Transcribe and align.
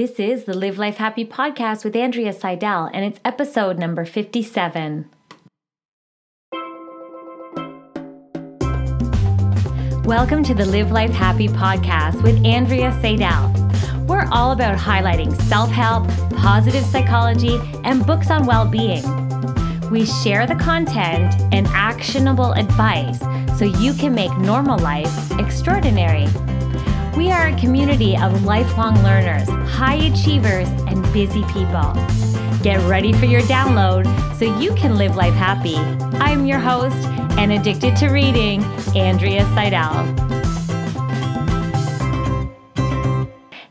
This 0.00 0.18
is 0.18 0.44
the 0.44 0.56
Live 0.56 0.78
Life 0.78 0.96
Happy 0.96 1.26
podcast 1.26 1.84
with 1.84 1.94
Andrea 1.94 2.32
Seidel, 2.32 2.88
and 2.94 3.04
it's 3.04 3.20
episode 3.22 3.78
number 3.78 4.06
57. 4.06 5.10
Welcome 10.06 10.42
to 10.42 10.54
the 10.54 10.64
Live 10.64 10.90
Life 10.90 11.10
Happy 11.10 11.48
podcast 11.48 12.22
with 12.22 12.42
Andrea 12.46 12.98
Seidel. 13.02 13.52
We're 14.08 14.26
all 14.32 14.52
about 14.52 14.78
highlighting 14.78 15.38
self 15.42 15.68
help, 15.68 16.08
positive 16.34 16.86
psychology, 16.86 17.58
and 17.84 18.06
books 18.06 18.30
on 18.30 18.46
well 18.46 18.66
being. 18.66 19.04
We 19.90 20.06
share 20.06 20.46
the 20.46 20.56
content 20.56 21.34
and 21.52 21.66
actionable 21.74 22.52
advice 22.52 23.20
so 23.58 23.66
you 23.66 23.92
can 23.92 24.14
make 24.14 24.34
normal 24.38 24.78
life 24.78 25.38
extraordinary. 25.38 26.26
We 27.16 27.30
are 27.32 27.48
a 27.48 27.56
community 27.58 28.16
of 28.16 28.44
lifelong 28.44 29.02
learners, 29.02 29.48
high 29.68 29.96
achievers, 29.96 30.68
and 30.86 31.02
busy 31.12 31.42
people. 31.44 31.92
Get 32.62 32.80
ready 32.88 33.12
for 33.12 33.24
your 33.24 33.42
download 33.42 34.06
so 34.36 34.44
you 34.58 34.74
can 34.74 34.96
live 34.96 35.16
life 35.16 35.34
happy. 35.34 35.76
I'm 36.18 36.46
your 36.46 36.60
host 36.60 36.96
and 37.36 37.52
addicted 37.52 37.96
to 37.96 38.08
reading, 38.08 38.62
Andrea 38.94 39.44
Seidel. 39.54 40.29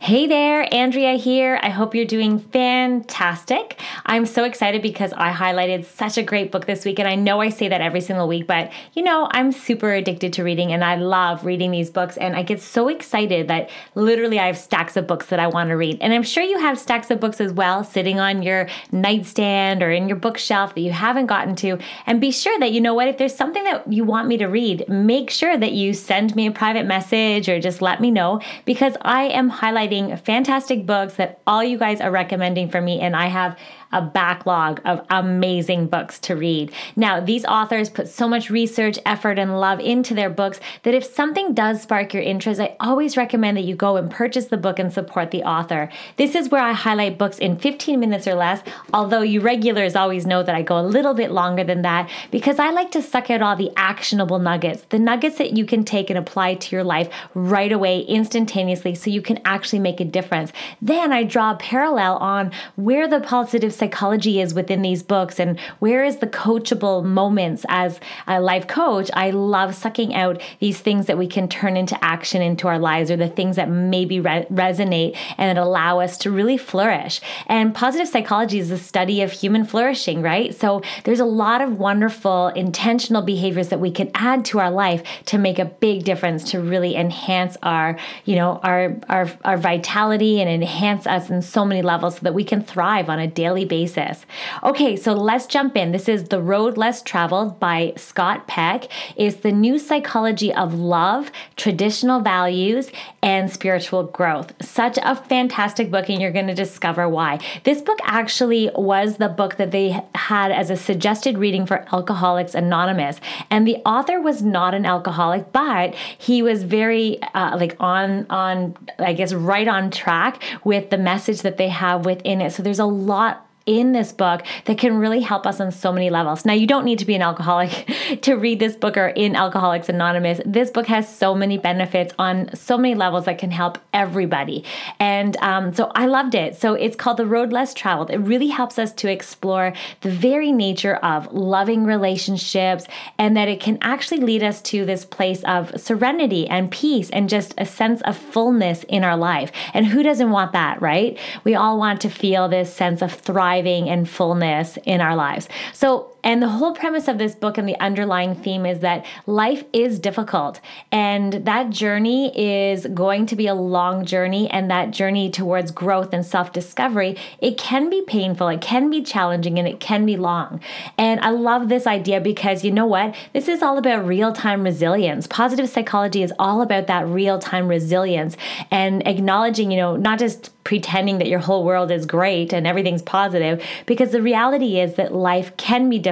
Hey 0.09 0.25
there, 0.25 0.67
Andrea 0.73 1.17
here. 1.17 1.59
I 1.61 1.69
hope 1.69 1.93
you're 1.93 2.03
doing 2.03 2.39
fantastic. 2.39 3.79
I'm 4.07 4.25
so 4.25 4.43
excited 4.43 4.81
because 4.81 5.13
I 5.13 5.31
highlighted 5.31 5.85
such 5.85 6.17
a 6.17 6.23
great 6.23 6.51
book 6.51 6.65
this 6.65 6.83
week, 6.83 6.97
and 6.97 7.07
I 7.07 7.13
know 7.13 7.41
I 7.41 7.49
say 7.49 7.67
that 7.67 7.79
every 7.79 8.01
single 8.01 8.27
week, 8.27 8.47
but 8.47 8.71
you 8.93 9.03
know, 9.03 9.27
I'm 9.29 9.51
super 9.51 9.93
addicted 9.93 10.33
to 10.33 10.43
reading 10.43 10.71
and 10.71 10.83
I 10.83 10.95
love 10.95 11.45
reading 11.45 11.69
these 11.69 11.91
books, 11.91 12.17
and 12.17 12.35
I 12.35 12.41
get 12.41 12.59
so 12.59 12.87
excited 12.87 13.49
that 13.49 13.69
literally 13.93 14.39
I 14.39 14.47
have 14.47 14.57
stacks 14.57 14.97
of 14.97 15.05
books 15.05 15.27
that 15.27 15.39
I 15.39 15.45
want 15.45 15.69
to 15.69 15.77
read. 15.77 15.99
And 16.01 16.11
I'm 16.11 16.23
sure 16.23 16.41
you 16.41 16.57
have 16.57 16.79
stacks 16.79 17.11
of 17.11 17.19
books 17.19 17.39
as 17.39 17.53
well 17.53 17.83
sitting 17.83 18.19
on 18.19 18.41
your 18.41 18.67
nightstand 18.91 19.83
or 19.83 19.91
in 19.91 20.07
your 20.07 20.17
bookshelf 20.17 20.73
that 20.73 20.81
you 20.81 20.91
haven't 20.91 21.27
gotten 21.27 21.55
to. 21.57 21.77
And 22.07 22.19
be 22.19 22.31
sure 22.31 22.57
that 22.57 22.71
you 22.71 22.81
know 22.81 22.95
what, 22.95 23.09
if 23.09 23.19
there's 23.19 23.35
something 23.35 23.63
that 23.65 23.93
you 23.93 24.05
want 24.05 24.27
me 24.27 24.37
to 24.37 24.47
read, 24.47 24.89
make 24.89 25.29
sure 25.29 25.55
that 25.55 25.73
you 25.73 25.93
send 25.93 26.35
me 26.35 26.47
a 26.47 26.51
private 26.51 26.87
message 26.87 27.47
or 27.47 27.59
just 27.59 27.79
let 27.79 28.01
me 28.01 28.09
know 28.09 28.41
because 28.65 28.95
I 29.03 29.25
am 29.25 29.51
highlighting 29.51 29.98
reading 29.99 30.17
fantastic 30.17 30.85
books 30.85 31.15
that 31.15 31.41
all 31.45 31.63
you 31.63 31.77
guys 31.77 32.01
are 32.01 32.11
recommending 32.11 32.69
for 32.69 32.81
me, 32.81 32.99
and 32.99 33.15
I 33.15 33.27
have 33.27 33.57
a 33.91 34.01
backlog 34.01 34.81
of 34.85 35.05
amazing 35.09 35.87
books 35.87 36.19
to 36.19 36.35
read. 36.35 36.71
Now, 36.95 37.19
these 37.19 37.45
authors 37.45 37.89
put 37.89 38.07
so 38.07 38.27
much 38.27 38.49
research, 38.49 38.99
effort, 39.05 39.39
and 39.39 39.59
love 39.59 39.79
into 39.79 40.13
their 40.13 40.29
books 40.29 40.59
that 40.83 40.93
if 40.93 41.03
something 41.03 41.53
does 41.53 41.81
spark 41.81 42.13
your 42.13 42.23
interest, 42.23 42.61
I 42.61 42.75
always 42.79 43.17
recommend 43.17 43.57
that 43.57 43.63
you 43.63 43.75
go 43.75 43.97
and 43.97 44.11
purchase 44.11 44.47
the 44.47 44.57
book 44.57 44.79
and 44.79 44.93
support 44.93 45.31
the 45.31 45.43
author. 45.43 45.89
This 46.17 46.35
is 46.35 46.49
where 46.49 46.61
I 46.61 46.73
highlight 46.73 47.17
books 47.17 47.39
in 47.39 47.57
15 47.57 47.99
minutes 47.99 48.27
or 48.27 48.35
less, 48.35 48.61
although 48.93 49.21
you 49.21 49.41
regulars 49.41 49.95
always 49.95 50.25
know 50.25 50.43
that 50.43 50.55
I 50.55 50.61
go 50.61 50.79
a 50.79 50.81
little 50.81 51.13
bit 51.13 51.31
longer 51.31 51.63
than 51.63 51.81
that 51.81 52.09
because 52.31 52.59
I 52.59 52.69
like 52.71 52.91
to 52.91 53.01
suck 53.01 53.29
out 53.29 53.41
all 53.41 53.55
the 53.55 53.71
actionable 53.75 54.39
nuggets, 54.39 54.83
the 54.89 54.99
nuggets 54.99 55.37
that 55.37 55.57
you 55.57 55.65
can 55.65 55.83
take 55.83 56.09
and 56.09 56.19
apply 56.19 56.55
to 56.55 56.75
your 56.75 56.83
life 56.83 57.09
right 57.33 57.71
away, 57.71 58.01
instantaneously, 58.01 58.95
so 58.95 59.09
you 59.09 59.21
can 59.21 59.39
actually 59.45 59.79
make 59.79 59.99
a 59.99 60.05
difference. 60.05 60.51
Then 60.81 61.11
I 61.11 61.23
draw 61.23 61.53
a 61.53 61.57
parallel 61.57 62.17
on 62.17 62.51
where 62.75 63.07
the 63.07 63.19
positive 63.19 63.73
psychology 63.79 64.39
is 64.39 64.53
within 64.53 64.81
these 64.81 65.01
books 65.01 65.39
and 65.39 65.59
where 65.79 66.03
is 66.03 66.17
the 66.17 66.27
coachable 66.27 67.03
moments 67.03 67.65
as 67.69 67.99
a 68.27 68.39
life 68.39 68.67
coach. 68.67 69.09
I 69.13 69.31
love 69.31 69.75
sucking 69.75 70.13
out 70.13 70.41
these 70.59 70.79
things 70.79 71.07
that 71.07 71.17
we 71.17 71.27
can 71.27 71.47
turn 71.47 71.77
into 71.77 72.01
action 72.03 72.41
into 72.41 72.67
our 72.67 72.79
lives 72.79 73.09
or 73.09 73.17
the 73.17 73.27
things 73.27 73.55
that 73.55 73.69
maybe 73.69 74.19
re- 74.19 74.45
resonate 74.51 75.17
and 75.37 75.57
allow 75.57 75.99
us 75.99 76.17
to 76.19 76.31
really 76.31 76.57
flourish. 76.57 77.21
And 77.47 77.73
positive 77.73 78.07
psychology 78.07 78.59
is 78.59 78.69
the 78.69 78.77
study 78.77 79.21
of 79.21 79.31
human 79.31 79.65
flourishing, 79.65 80.21
right? 80.21 80.53
So 80.53 80.81
there's 81.05 81.19
a 81.19 81.25
lot 81.25 81.61
of 81.61 81.79
wonderful 81.79 82.47
intentional 82.49 83.21
behaviors 83.21 83.69
that 83.69 83.79
we 83.79 83.91
can 83.91 84.11
add 84.13 84.45
to 84.45 84.59
our 84.59 84.71
life 84.71 85.03
to 85.25 85.37
make 85.37 85.59
a 85.59 85.65
big 85.65 86.03
difference 86.03 86.51
to 86.51 86.59
really 86.59 86.95
enhance 86.95 87.57
our, 87.63 87.97
you 88.25 88.35
know, 88.35 88.59
our 88.63 88.95
our 89.09 89.29
our 89.45 89.57
vitality 89.57 90.41
and 90.41 90.49
enhance 90.49 91.07
us 91.07 91.29
in 91.29 91.41
so 91.41 91.65
many 91.65 91.81
levels 91.81 92.15
so 92.15 92.21
that 92.21 92.33
we 92.33 92.43
can 92.43 92.61
thrive 92.61 93.09
on 93.09 93.19
a 93.19 93.27
daily 93.27 93.65
basis. 93.69 94.25
Okay, 94.63 94.97
so 94.97 95.13
let's 95.13 95.45
jump 95.45 95.77
in. 95.77 95.93
This 95.93 96.09
is 96.09 96.25
The 96.25 96.41
Road 96.41 96.77
Less 96.77 97.01
Traveled 97.01 97.59
by 97.59 97.93
Scott 97.95 98.47
Peck. 98.47 98.87
It's 99.15 99.37
the 99.37 99.51
new 99.51 99.79
psychology 99.79 100.53
of 100.53 100.73
love, 100.73 101.31
traditional 101.55 102.19
values, 102.19 102.91
and 103.23 103.49
spiritual 103.49 104.03
growth. 104.03 104.53
Such 104.61 104.97
a 105.01 105.15
fantastic 105.15 105.91
book, 105.91 106.09
and 106.09 106.21
you're 106.21 106.31
going 106.31 106.47
to 106.47 106.53
discover 106.53 107.07
why. 107.07 107.39
This 107.63 107.81
book 107.81 107.99
actually 108.03 108.69
was 108.75 109.17
the 109.17 109.29
book 109.29 109.55
that 109.55 109.71
they 109.71 110.01
had 110.15 110.51
as 110.51 110.69
a 110.69 110.75
suggested 110.75 111.37
reading 111.37 111.65
for 111.65 111.85
Alcoholics 111.93 112.55
Anonymous. 112.55 113.21
And 113.49 113.67
the 113.67 113.77
author 113.85 114.19
was 114.19 114.41
not 114.41 114.73
an 114.73 114.85
alcoholic, 114.85 115.51
but 115.51 115.95
he 116.17 116.41
was 116.41 116.63
very 116.63 117.21
uh, 117.21 117.57
like 117.57 117.75
on 117.79 118.25
on 118.29 118.75
I 118.97 119.13
guess 119.13 119.33
right 119.33 119.67
on 119.67 119.91
track 119.91 120.41
with 120.63 120.89
the 120.89 120.97
message 120.97 121.41
that 121.41 121.57
they 121.57 121.69
have 121.69 122.05
within 122.05 122.41
it. 122.41 122.53
So 122.53 122.63
there's 122.63 122.79
a 122.79 122.85
lot 122.85 123.45
in 123.65 123.91
this 123.91 124.11
book 124.11 124.43
that 124.65 124.77
can 124.77 124.97
really 124.97 125.19
help 125.21 125.45
us 125.45 125.59
on 125.59 125.71
so 125.71 125.91
many 125.91 126.09
levels. 126.09 126.45
Now, 126.45 126.53
you 126.53 126.65
don't 126.65 126.85
need 126.85 126.99
to 126.99 127.05
be 127.05 127.13
an 127.13 127.21
alcoholic 127.21 127.87
to 128.21 128.33
read 128.33 128.59
this 128.59 128.75
book 128.75 128.97
or 128.97 129.09
in 129.09 129.35
Alcoholics 129.35 129.89
Anonymous. 129.89 130.41
This 130.45 130.71
book 130.71 130.87
has 130.87 131.13
so 131.13 131.35
many 131.35 131.57
benefits 131.57 132.13
on 132.17 132.55
so 132.55 132.77
many 132.77 132.95
levels 132.95 133.25
that 133.25 133.37
can 133.37 133.51
help 133.51 133.77
everybody. 133.93 134.63
And 134.99 135.37
um, 135.37 135.73
so 135.73 135.91
I 135.93 136.07
loved 136.07 136.33
it. 136.33 136.55
So 136.55 136.73
it's 136.73 136.95
called 136.95 137.17
The 137.17 137.27
Road 137.27 137.53
Less 137.53 137.73
Traveled. 137.73 138.09
It 138.09 138.17
really 138.17 138.47
helps 138.47 138.79
us 138.79 138.91
to 138.93 139.11
explore 139.11 139.73
the 140.01 140.09
very 140.09 140.51
nature 140.51 140.95
of 140.95 141.31
loving 141.31 141.85
relationships 141.85 142.85
and 143.19 143.37
that 143.37 143.47
it 143.47 143.59
can 143.59 143.77
actually 143.81 144.21
lead 144.21 144.41
us 144.41 144.61
to 144.63 144.85
this 144.85 145.05
place 145.05 145.43
of 145.43 145.79
serenity 145.79 146.47
and 146.47 146.71
peace 146.71 147.11
and 147.11 147.29
just 147.29 147.53
a 147.57 147.65
sense 147.65 148.01
of 148.01 148.17
fullness 148.17 148.83
in 148.85 149.03
our 149.03 149.17
life. 149.17 149.51
And 149.75 149.85
who 149.85 150.01
doesn't 150.01 150.31
want 150.31 150.53
that, 150.53 150.81
right? 150.81 151.19
We 151.43 151.53
all 151.53 151.77
want 151.77 152.01
to 152.01 152.09
feel 152.09 152.47
this 152.47 152.73
sense 152.73 153.03
of 153.03 153.13
thriving 153.13 153.58
thriving 153.59 153.89
and 153.89 154.09
fullness 154.09 154.77
in 154.85 155.01
our 155.01 155.15
lives. 155.15 155.49
So, 155.73 156.15
and 156.23 156.41
the 156.41 156.49
whole 156.49 156.73
premise 156.73 157.07
of 157.07 157.17
this 157.17 157.35
book 157.35 157.57
and 157.57 157.67
the 157.67 157.79
underlying 157.79 158.35
theme 158.35 158.65
is 158.65 158.79
that 158.79 159.05
life 159.25 159.63
is 159.73 159.99
difficult 159.99 160.59
and 160.91 161.33
that 161.45 161.69
journey 161.69 162.31
is 162.37 162.85
going 162.87 163.25
to 163.27 163.35
be 163.35 163.47
a 163.47 163.53
long 163.53 164.05
journey 164.05 164.49
and 164.49 164.69
that 164.69 164.91
journey 164.91 165.29
towards 165.29 165.71
growth 165.71 166.13
and 166.13 166.25
self-discovery, 166.25 167.17
it 167.39 167.57
can 167.57 167.89
be 167.89 168.01
painful, 168.01 168.47
it 168.49 168.61
can 168.61 168.89
be 168.89 169.01
challenging 169.01 169.57
and 169.57 169.67
it 169.67 169.79
can 169.79 170.05
be 170.05 170.17
long. 170.17 170.59
And 170.97 171.19
I 171.21 171.29
love 171.29 171.69
this 171.69 171.87
idea 171.87 172.19
because 172.19 172.63
you 172.63 172.71
know 172.71 172.85
what? 172.85 173.15
This 173.33 173.47
is 173.47 173.61
all 173.61 173.77
about 173.77 174.05
real-time 174.05 174.63
resilience. 174.63 175.27
Positive 175.27 175.69
psychology 175.69 176.23
is 176.23 176.33
all 176.39 176.61
about 176.61 176.87
that 176.87 177.07
real-time 177.07 177.67
resilience 177.67 178.35
and 178.71 179.05
acknowledging, 179.07 179.71
you 179.71 179.77
know, 179.77 179.95
not 179.95 180.19
just 180.19 180.51
pretending 180.63 181.17
that 181.17 181.27
your 181.27 181.39
whole 181.39 181.63
world 181.63 181.89
is 181.89 182.05
great 182.05 182.53
and 182.53 182.67
everything's 182.67 183.01
positive 183.01 183.63
because 183.87 184.11
the 184.11 184.21
reality 184.21 184.79
is 184.79 184.95
that 184.95 185.11
life 185.11 185.55
can 185.57 185.89
be 185.89 185.97
difficult 185.97 186.08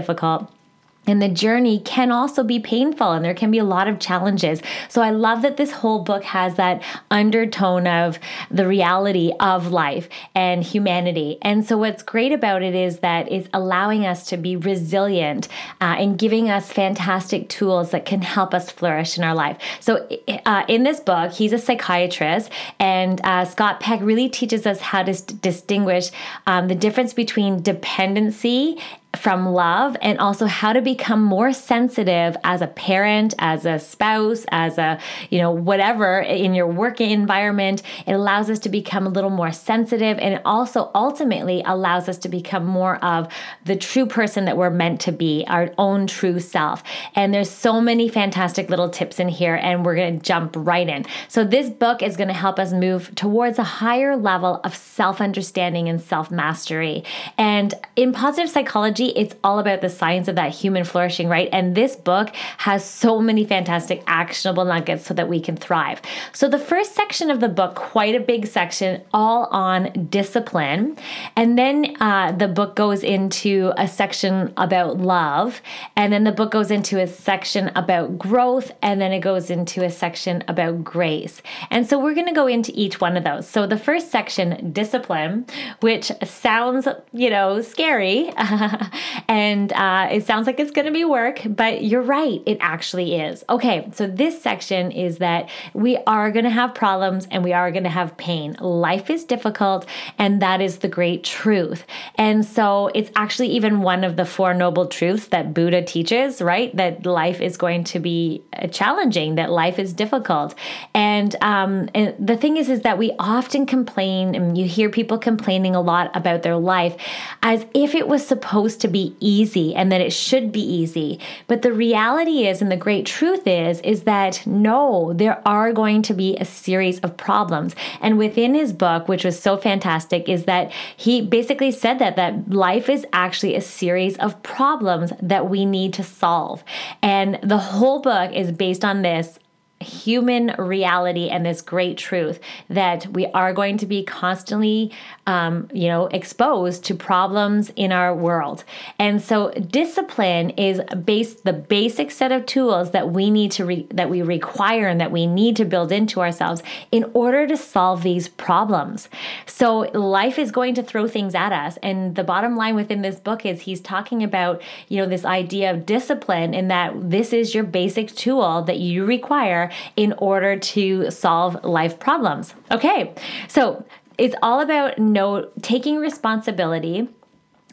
and 1.07 1.21
the 1.21 1.29
journey 1.29 1.79
can 1.79 2.11
also 2.11 2.43
be 2.43 2.59
painful 2.59 3.13
and 3.13 3.23
there 3.23 3.33
can 3.33 3.49
be 3.49 3.57
a 3.57 3.63
lot 3.63 3.87
of 3.87 3.97
challenges. 3.99 4.61
So 4.89 5.01
I 5.01 5.11
love 5.11 5.41
that 5.41 5.57
this 5.57 5.71
whole 5.71 6.03
book 6.03 6.23
has 6.25 6.55
that 6.55 6.83
undertone 7.09 7.87
of 7.87 8.19
the 8.51 8.67
reality 8.67 9.31
of 9.39 9.71
life 9.71 10.09
and 10.35 10.61
humanity. 10.61 11.37
And 11.41 11.65
so 11.65 11.77
what's 11.77 12.03
great 12.03 12.33
about 12.33 12.61
it 12.61 12.75
is 12.75 12.99
that 12.99 13.31
it's 13.31 13.47
allowing 13.53 14.05
us 14.05 14.27
to 14.27 14.37
be 14.37 14.57
resilient 14.57 15.47
uh, 15.79 15.95
and 15.97 16.19
giving 16.19 16.49
us 16.49 16.71
fantastic 16.71 17.47
tools 17.47 17.91
that 17.91 18.05
can 18.05 18.21
help 18.21 18.53
us 18.53 18.69
flourish 18.69 19.17
in 19.17 19.23
our 19.23 19.35
life. 19.35 19.57
So 19.79 20.07
uh, 20.45 20.65
in 20.67 20.83
this 20.83 20.99
book, 20.99 21.31
he's 21.31 21.53
a 21.53 21.57
psychiatrist, 21.57 22.51
and 22.79 23.21
uh, 23.23 23.45
Scott 23.45 23.79
Peck 23.79 24.01
really 24.01 24.27
teaches 24.27 24.65
us 24.65 24.81
how 24.81 25.03
to 25.03 25.13
distinguish 25.35 26.11
um, 26.45 26.67
the 26.67 26.75
difference 26.75 27.13
between 27.13 27.61
dependency 27.61 28.77
from 29.15 29.47
love 29.47 29.95
and 30.01 30.19
also 30.19 30.45
how 30.45 30.73
to 30.73 30.81
become 30.81 31.23
more 31.23 31.51
sensitive 31.51 32.37
as 32.43 32.61
a 32.61 32.67
parent, 32.67 33.33
as 33.39 33.65
a 33.65 33.79
spouse, 33.79 34.45
as 34.51 34.77
a, 34.77 34.99
you 35.29 35.39
know, 35.39 35.49
whatever 35.51 36.19
in 36.19 36.53
your 36.53 36.67
working 36.67 37.11
environment. 37.11 37.81
It 38.05 38.13
allows 38.13 38.49
us 38.49 38.59
to 38.59 38.69
become 38.69 39.07
a 39.07 39.09
little 39.09 39.29
more 39.29 39.51
sensitive 39.51 40.19
and 40.19 40.35
it 40.35 40.41
also 40.45 40.91
ultimately 40.93 41.63
allows 41.65 42.09
us 42.09 42.17
to 42.19 42.29
become 42.29 42.65
more 42.65 43.03
of 43.03 43.27
the 43.65 43.75
true 43.75 44.05
person 44.05 44.45
that 44.45 44.57
we're 44.57 44.69
meant 44.69 45.01
to 45.01 45.11
be, 45.11 45.45
our 45.47 45.73
own 45.77 46.07
true 46.07 46.39
self. 46.39 46.83
And 47.15 47.33
there's 47.33 47.49
so 47.49 47.81
many 47.81 48.09
fantastic 48.09 48.69
little 48.69 48.89
tips 48.89 49.19
in 49.19 49.29
here 49.29 49.55
and 49.55 49.85
we're 49.85 49.95
going 49.95 50.19
to 50.19 50.25
jump 50.25 50.53
right 50.57 50.87
in. 50.87 51.05
So 51.27 51.43
this 51.43 51.69
book 51.69 52.03
is 52.03 52.17
going 52.17 52.27
to 52.27 52.33
help 52.33 52.59
us 52.59 52.71
move 52.71 53.15
towards 53.15 53.57
a 53.57 53.63
higher 53.63 54.15
level 54.15 54.59
of 54.63 54.75
self-understanding 54.75 55.89
and 55.89 56.01
self-mastery. 56.01 57.03
And 57.37 57.73
in 57.95 58.11
positive 58.11 58.49
psychology 58.49 58.96
it's 59.05 59.35
all 59.43 59.59
about 59.59 59.81
the 59.81 59.89
science 59.89 60.27
of 60.27 60.35
that 60.35 60.51
human 60.51 60.83
flourishing, 60.83 61.27
right? 61.27 61.49
And 61.51 61.75
this 61.75 61.95
book 61.95 62.35
has 62.57 62.83
so 62.83 63.21
many 63.21 63.45
fantastic 63.45 64.03
actionable 64.07 64.65
nuggets 64.65 65.05
so 65.05 65.13
that 65.13 65.29
we 65.29 65.39
can 65.39 65.55
thrive. 65.55 66.01
So 66.33 66.49
the 66.49 66.59
first 66.59 66.95
section 66.95 67.29
of 67.29 67.39
the 67.39 67.49
book, 67.49 67.75
quite 67.75 68.15
a 68.15 68.19
big 68.19 68.47
section, 68.47 69.01
all 69.13 69.45
on 69.45 70.07
discipline. 70.09 70.97
And 71.35 71.57
then 71.57 71.95
uh, 71.99 72.31
the 72.31 72.47
book 72.47 72.75
goes 72.75 73.03
into 73.03 73.73
a 73.77 73.87
section 73.87 74.53
about 74.57 74.97
love. 74.97 75.61
And 75.95 76.11
then 76.11 76.23
the 76.23 76.31
book 76.31 76.51
goes 76.51 76.71
into 76.71 76.99
a 76.99 77.07
section 77.07 77.71
about 77.75 78.17
growth. 78.17 78.71
And 78.81 78.99
then 78.99 79.11
it 79.11 79.19
goes 79.19 79.49
into 79.49 79.83
a 79.83 79.89
section 79.89 80.43
about 80.47 80.83
grace. 80.83 81.41
And 81.69 81.87
so 81.87 81.99
we're 81.99 82.13
going 82.13 82.27
to 82.27 82.33
go 82.33 82.47
into 82.47 82.71
each 82.75 82.99
one 82.99 83.17
of 83.17 83.23
those. 83.23 83.47
So 83.47 83.67
the 83.67 83.77
first 83.77 84.11
section, 84.11 84.71
discipline, 84.71 85.45
which 85.81 86.11
sounds, 86.23 86.87
you 87.11 87.29
know, 87.29 87.61
scary. 87.61 88.31
and 89.27 89.71
uh, 89.73 90.07
it 90.11 90.25
sounds 90.25 90.47
like 90.47 90.59
it's 90.59 90.71
going 90.71 90.85
to 90.85 90.93
be 90.93 91.05
work, 91.05 91.41
but 91.45 91.83
you're 91.83 92.01
right. 92.01 92.41
It 92.45 92.57
actually 92.61 93.15
is. 93.15 93.43
Okay. 93.49 93.89
So 93.93 94.07
this 94.07 94.41
section 94.41 94.91
is 94.91 95.17
that 95.17 95.49
we 95.73 95.97
are 96.07 96.31
going 96.31 96.45
to 96.45 96.51
have 96.51 96.73
problems 96.73 97.27
and 97.31 97.43
we 97.43 97.53
are 97.53 97.71
going 97.71 97.83
to 97.83 97.89
have 97.89 98.17
pain. 98.17 98.55
Life 98.59 99.09
is 99.09 99.23
difficult, 99.23 99.85
and 100.17 100.41
that 100.41 100.61
is 100.61 100.79
the 100.79 100.87
great 100.87 101.23
truth. 101.23 101.85
And 102.15 102.45
so 102.45 102.89
it's 102.93 103.11
actually 103.15 103.49
even 103.49 103.81
one 103.81 104.03
of 104.03 104.15
the 104.15 104.25
Four 104.25 104.53
Noble 104.53 104.87
Truths 104.87 105.27
that 105.27 105.53
Buddha 105.53 105.83
teaches, 105.83 106.41
right? 106.41 106.75
That 106.75 107.05
life 107.05 107.41
is 107.41 107.57
going 107.57 107.83
to 107.85 107.99
be 107.99 108.43
uh, 108.53 108.67
challenging, 108.67 109.35
that 109.35 109.51
life 109.51 109.79
is 109.79 109.93
difficult. 109.93 110.55
And, 110.93 111.35
um, 111.41 111.89
and 111.93 112.15
the 112.19 112.37
thing 112.37 112.57
is, 112.57 112.69
is 112.69 112.81
that 112.81 112.97
we 112.97 113.11
often 113.19 113.65
complain, 113.65 114.35
and 114.35 114.57
you 114.57 114.67
hear 114.67 114.89
people 114.89 115.17
complaining 115.17 115.75
a 115.75 115.81
lot 115.81 116.15
about 116.15 116.43
their 116.43 116.57
life 116.57 116.95
as 117.43 117.65
if 117.73 117.95
it 117.95 118.07
was 118.07 118.25
supposed 118.25 118.76
to 118.77 118.87
be 118.87 119.15
easy 119.19 119.75
and 119.75 119.91
that 119.91 120.01
it 120.01 120.13
should 120.13 120.51
be 120.51 120.61
easy. 120.61 121.19
But 121.47 121.61
the 121.61 121.73
reality 121.73 122.47
is, 122.47 122.61
and 122.61 122.71
the 122.71 122.77
great 122.77 123.05
truth 123.05 123.45
is, 123.45 123.79
is 123.81 124.03
that 124.03 124.45
no, 124.45 125.13
there 125.13 125.41
are 125.47 125.73
going 125.73 126.01
to 126.03 126.13
be 126.13 126.37
a 126.37 126.45
series 126.45 126.99
of 126.99 127.17
problems. 127.17 127.75
And 128.01 128.17
within 128.17 128.53
his 128.53 128.73
book, 128.73 129.07
which 129.07 129.23
was 129.23 129.39
so 129.39 129.57
fantastic, 129.57 130.29
is 130.29 130.45
that 130.45 130.71
he 130.95 131.21
basically 131.21 131.71
said 131.71 131.99
that 131.99 132.15
that 132.15 132.49
life 132.49 132.89
is 132.89 133.05
actually 133.13 133.55
a 133.55 133.61
series 133.61 134.17
of 134.17 134.41
problems 134.43 135.13
that 135.21 135.49
we 135.49 135.65
need 135.65 135.93
to 135.93 136.03
solve. 136.03 136.63
And 137.01 137.39
the 137.43 137.57
whole 137.57 138.01
book 138.01 138.31
is 138.33 138.51
based 138.51 138.85
on 138.85 139.01
this 139.01 139.39
human 139.79 140.55
reality 140.57 141.29
and 141.29 141.45
this 141.45 141.61
great 141.61 141.97
truth 141.97 142.39
that 142.69 143.05
we 143.07 143.27
are 143.27 143.53
going 143.53 143.77
to 143.77 143.85
be 143.85 144.03
constantly 144.03 144.91
um, 145.27 145.67
you 145.73 145.87
know 145.87 146.07
exposed 146.07 146.83
to 146.85 146.95
problems 146.95 147.71
in 147.75 147.91
our 147.91 148.15
world. 148.15 148.63
And 148.97 149.21
so 149.21 149.51
discipline 149.51 150.51
is 150.51 150.81
based 151.05 151.43
the 151.43 151.53
basic 151.53 152.09
set 152.11 152.31
of 152.31 152.45
tools 152.45 152.91
that 152.91 153.11
we 153.11 153.29
need 153.29 153.51
to 153.51 153.65
re- 153.65 153.87
that 153.91 154.09
we 154.09 154.21
require 154.21 154.87
and 154.87 154.99
that 154.99 155.11
we 155.11 155.27
need 155.27 155.57
to 155.57 155.65
build 155.65 155.91
into 155.91 156.21
ourselves 156.21 156.63
in 156.91 157.11
order 157.13 157.45
to 157.45 157.57
solve 157.57 158.03
these 158.03 158.29
problems. 158.29 159.09
So 159.45 159.79
life 159.93 160.39
is 160.39 160.51
going 160.51 160.75
to 160.75 160.83
throw 160.83 161.07
things 161.07 161.35
at 161.35 161.51
us. 161.51 161.77
And 161.83 162.15
the 162.15 162.23
bottom 162.23 162.55
line 162.55 162.75
within 162.75 163.01
this 163.01 163.19
book 163.19 163.45
is 163.45 163.61
he's 163.61 163.81
talking 163.81 164.23
about 164.23 164.61
you 164.87 164.97
know 164.97 165.07
this 165.07 165.25
idea 165.25 165.71
of 165.71 165.85
discipline 165.85 166.53
in 166.53 166.69
that 166.69 167.09
this 167.09 167.33
is 167.33 167.53
your 167.53 167.65
basic 167.65 168.15
tool 168.15 168.61
that 168.63 168.79
you 168.79 169.05
require 169.05 169.69
in 169.97 170.13
order 170.13 170.57
to 170.57 171.11
solve 171.11 171.61
life 171.65 171.99
problems. 171.99 172.53
Okay, 172.71 173.13
so 173.49 173.85
it's 174.17 174.35
all 174.41 174.61
about 174.61 174.97
no 174.99 175.49
taking 175.61 175.97
responsibility 175.97 177.07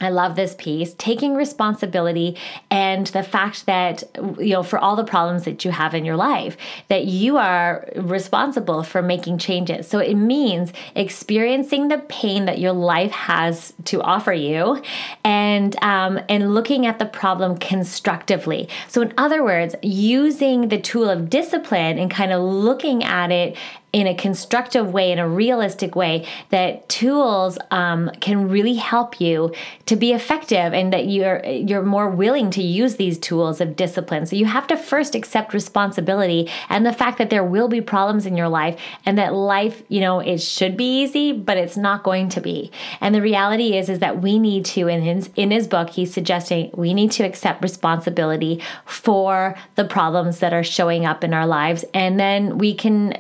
I 0.01 0.09
love 0.11 0.35
this 0.35 0.57
piece, 0.59 0.93
taking 0.95 1.37
responsibility 1.37 2.37
and 2.69 3.07
the 3.07 3.23
fact 3.23 3.67
that, 3.67 4.03
you 4.41 4.53
know, 4.53 4.65
for 4.65 4.77
all 4.77 4.97
the 4.97 5.05
problems 5.05 5.45
that 5.45 5.65
you 5.65 5.71
have 5.71 5.95
in 5.95 6.05
your 6.05 6.17
life, 6.17 6.57
that 6.89 7.05
you 7.05 7.37
are 7.37 7.89
responsible 7.95 8.83
for 8.83 9.03
making 9.03 9.39
changes. 9.39 9.87
So 9.87 10.01
it 10.01 10.17
means 10.17 10.73
experiencing 10.97 11.89
the 11.89 11.99
pain 11.99 12.47
that 12.47 12.59
your 12.59 12.73
life 12.73 13.13
has 13.13 13.73
to 13.85 14.03
offer 14.03 14.33
you 14.33 14.83
and, 15.23 15.81
um, 15.81 16.19
and 16.29 16.55
looking 16.55 16.87
at 16.87 16.99
the 16.99 17.07
problem 17.07 17.57
constructively. 17.57 18.69
So, 18.89 19.01
in 19.01 19.15
other 19.17 19.45
words, 19.45 19.77
using 19.81 20.69
the 20.69 20.81
tool 20.81 21.09
of 21.09 21.31
discipline 21.31 21.99
and 21.99 22.11
kind 22.11 22.33
of 22.33 22.43
looking 22.43 23.05
at 23.05 23.31
it 23.31 23.57
in 23.95 24.09
a 24.09 24.15
constructive 24.15 24.93
way, 24.93 25.13
in 25.13 25.21
a 25.21 25.29
realistic 25.29 25.95
way, 25.95 26.27
that 26.51 26.89
tools 26.89 27.57
um, 27.71 28.11
can 28.21 28.49
really 28.49 28.75
help 28.75 29.21
you 29.21 29.55
to 29.87 29.95
be 29.95 30.13
effective, 30.13 30.75
and 30.75 30.93
that 30.93 31.07
you're 31.07 31.45
you're 31.47 31.85
more 31.85 32.11
willing 32.11 32.51
to 32.51 32.61
use 32.61 32.97
these 32.97 33.17
tools 33.19 33.61
of 33.61 33.77
discipline. 33.77 34.27
So 34.27 34.35
you 34.35 34.47
have 34.47 34.67
to 34.67 34.77
first 34.77 35.15
accept 35.15 35.55
responsibility 35.55 36.51
and 36.69 36.85
the 36.85 36.93
fact 36.93 37.19
that 37.19 37.31
there 37.31 37.45
will 37.45 37.69
be 37.69 37.81
problems 37.81 38.27
in 38.27 38.37
your 38.37 38.49
life, 38.49 38.81
and 39.07 39.17
that 39.17 39.33
life, 39.33 39.85
you 39.89 40.01
know, 40.01 40.19
it 40.19 40.39
should 40.39 40.77
be 40.77 41.03
easy, 41.03 41.31
but 41.31 41.57
it's 41.57 41.77
not 41.77 42.03
going 42.03 42.29
to 42.31 42.41
be. 42.41 42.73
And 43.01 43.15
the 43.15 43.23
reality 43.23 43.77
is, 43.79 43.89
is 43.89 44.01
that 44.01 44.21
we 44.21 44.41
need 44.41 44.65
to. 44.75 44.89
In 44.89 45.03
his 45.03 45.31
in 45.37 45.53
his 45.53 45.69
book, 45.69 45.91
he's 45.91 46.13
suggesting 46.13 46.71
we 46.75 46.95
need 46.95 47.13
to 47.13 47.23
accept 47.23 47.63
responsibility 47.63 48.61
for 48.87 49.55
the 49.77 49.85
problems 49.85 50.41
that 50.41 50.53
are 50.53 50.65
showing 50.65 51.07
up 51.07 51.23
in 51.23 51.33
our 51.33 51.47
lives, 51.47 51.85
and 51.95 52.19
then 52.19 52.59
we 52.59 52.75
can 52.75 53.17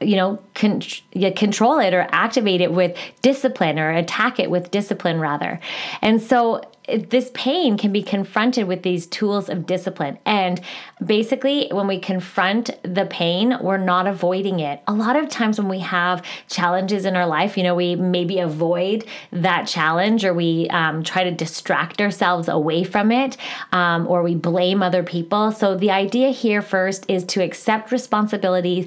you 0.00 0.16
know, 0.16 0.38
con- 0.54 0.82
control 1.36 1.78
it 1.78 1.94
or 1.94 2.06
activate 2.10 2.60
it 2.60 2.72
with 2.72 2.96
discipline 3.22 3.78
or 3.78 3.90
attack 3.90 4.38
it 4.38 4.50
with 4.50 4.70
discipline 4.70 5.20
rather. 5.20 5.60
And 6.00 6.22
so 6.22 6.62
this 6.88 7.30
pain 7.34 7.76
can 7.76 7.92
be 7.92 8.02
confronted 8.02 8.66
with 8.66 8.82
these 8.82 9.06
tools 9.06 9.50
of 9.50 9.66
discipline. 9.66 10.18
And 10.24 10.60
basically, 11.04 11.68
when 11.70 11.86
we 11.86 11.98
confront 11.98 12.70
the 12.82 13.04
pain, 13.04 13.58
we're 13.60 13.76
not 13.76 14.06
avoiding 14.06 14.60
it. 14.60 14.80
A 14.86 14.94
lot 14.94 15.16
of 15.16 15.28
times, 15.28 15.58
when 15.58 15.68
we 15.68 15.80
have 15.80 16.22
challenges 16.48 17.04
in 17.04 17.14
our 17.14 17.26
life, 17.26 17.58
you 17.58 17.62
know, 17.62 17.74
we 17.74 17.94
maybe 17.94 18.38
avoid 18.38 19.04
that 19.32 19.66
challenge 19.66 20.24
or 20.24 20.32
we 20.32 20.68
um, 20.70 21.02
try 21.02 21.24
to 21.24 21.30
distract 21.30 22.00
ourselves 22.00 22.48
away 22.48 22.84
from 22.84 23.12
it 23.12 23.36
um, 23.72 24.06
or 24.06 24.22
we 24.22 24.34
blame 24.34 24.82
other 24.82 25.02
people. 25.02 25.52
So, 25.52 25.76
the 25.76 25.90
idea 25.90 26.30
here 26.30 26.62
first 26.62 27.04
is 27.08 27.24
to 27.24 27.42
accept 27.42 27.92
responsibilities 27.92 28.86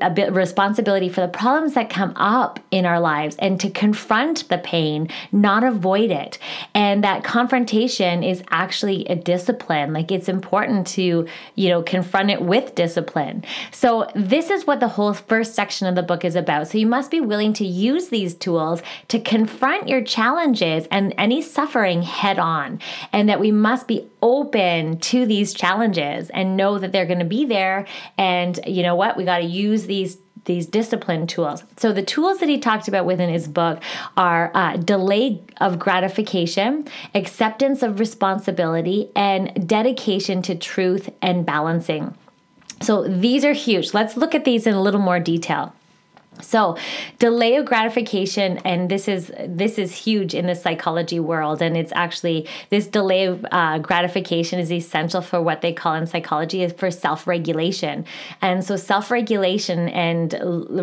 a 0.00 0.10
bit 0.10 0.32
responsibility 0.32 1.08
for 1.08 1.22
the 1.22 1.28
problems 1.28 1.74
that 1.74 1.90
come 1.90 2.12
up 2.16 2.60
in 2.70 2.86
our 2.86 3.00
lives 3.00 3.34
and 3.38 3.58
to 3.60 3.68
confront 3.68 4.48
the 4.48 4.58
pain, 4.58 5.08
not 5.32 5.64
avoid 5.64 6.10
it. 6.10 6.38
And 6.72 7.02
that 7.02 7.24
confrontation 7.24 8.22
is 8.22 8.42
actually 8.50 9.04
a 9.06 9.16
discipline. 9.16 9.92
Like 9.92 10.12
it's 10.12 10.28
important 10.28 10.86
to, 10.88 11.26
you 11.56 11.68
know, 11.68 11.82
confront 11.82 12.30
it 12.30 12.42
with 12.42 12.74
discipline. 12.76 13.44
So 13.72 14.06
this 14.14 14.50
is 14.50 14.66
what 14.66 14.78
the 14.78 14.88
whole 14.88 15.12
first 15.12 15.54
section 15.54 15.88
of 15.88 15.96
the 15.96 16.02
book 16.02 16.24
is 16.24 16.36
about. 16.36 16.68
So 16.68 16.78
you 16.78 16.86
must 16.86 17.10
be 17.10 17.20
willing 17.20 17.52
to 17.54 17.66
use 17.66 18.08
these 18.08 18.34
tools 18.34 18.82
to 19.08 19.18
confront 19.18 19.88
your 19.88 20.02
challenges 20.02 20.86
and 20.92 21.12
any 21.18 21.42
suffering 21.42 22.02
head 22.02 22.38
on. 22.38 22.78
And 23.12 23.28
that 23.28 23.40
we 23.40 23.50
must 23.50 23.88
be 23.88 24.08
open 24.26 24.98
to 24.98 25.24
these 25.24 25.54
challenges 25.54 26.30
and 26.30 26.56
know 26.56 26.78
that 26.78 26.90
they're 26.90 27.06
going 27.06 27.20
to 27.20 27.24
be 27.24 27.44
there. 27.44 27.86
And 28.18 28.58
you 28.66 28.82
know 28.82 28.96
what? 28.96 29.16
We 29.16 29.24
got 29.24 29.38
to 29.38 29.44
use 29.44 29.86
these 29.86 30.18
these 30.46 30.66
discipline 30.66 31.26
tools. 31.26 31.64
So 31.76 31.92
the 31.92 32.04
tools 32.04 32.38
that 32.38 32.48
he 32.48 32.58
talked 32.58 32.86
about 32.86 33.04
within 33.04 33.28
his 33.28 33.48
book 33.48 33.82
are 34.16 34.52
uh, 34.54 34.76
delay 34.76 35.42
of 35.60 35.80
gratification, 35.80 36.86
acceptance 37.16 37.82
of 37.82 37.98
responsibility, 37.98 39.10
and 39.16 39.68
dedication 39.68 40.42
to 40.42 40.54
truth 40.54 41.10
and 41.20 41.44
balancing. 41.44 42.14
So 42.80 43.08
these 43.08 43.44
are 43.44 43.54
huge. 43.54 43.92
Let's 43.92 44.16
look 44.16 44.36
at 44.36 44.44
these 44.44 44.68
in 44.68 44.74
a 44.74 44.82
little 44.82 45.00
more 45.00 45.18
detail. 45.18 45.74
So, 46.40 46.76
delay 47.18 47.56
of 47.56 47.64
gratification, 47.64 48.58
and 48.58 48.90
this 48.90 49.08
is 49.08 49.32
this 49.46 49.78
is 49.78 49.94
huge 49.94 50.34
in 50.34 50.46
the 50.46 50.54
psychology 50.54 51.18
world, 51.18 51.62
and 51.62 51.76
it's 51.76 51.92
actually 51.94 52.46
this 52.70 52.86
delay 52.86 53.24
of 53.24 53.44
uh, 53.50 53.78
gratification 53.78 54.58
is 54.58 54.70
essential 54.70 55.22
for 55.22 55.40
what 55.40 55.62
they 55.62 55.72
call 55.72 55.94
in 55.94 56.06
psychology 56.06 56.62
is 56.62 56.72
for 56.72 56.90
self 56.90 57.26
regulation, 57.26 58.04
and 58.42 58.64
so 58.64 58.76
self 58.76 59.10
regulation 59.10 59.88
and 59.88 60.34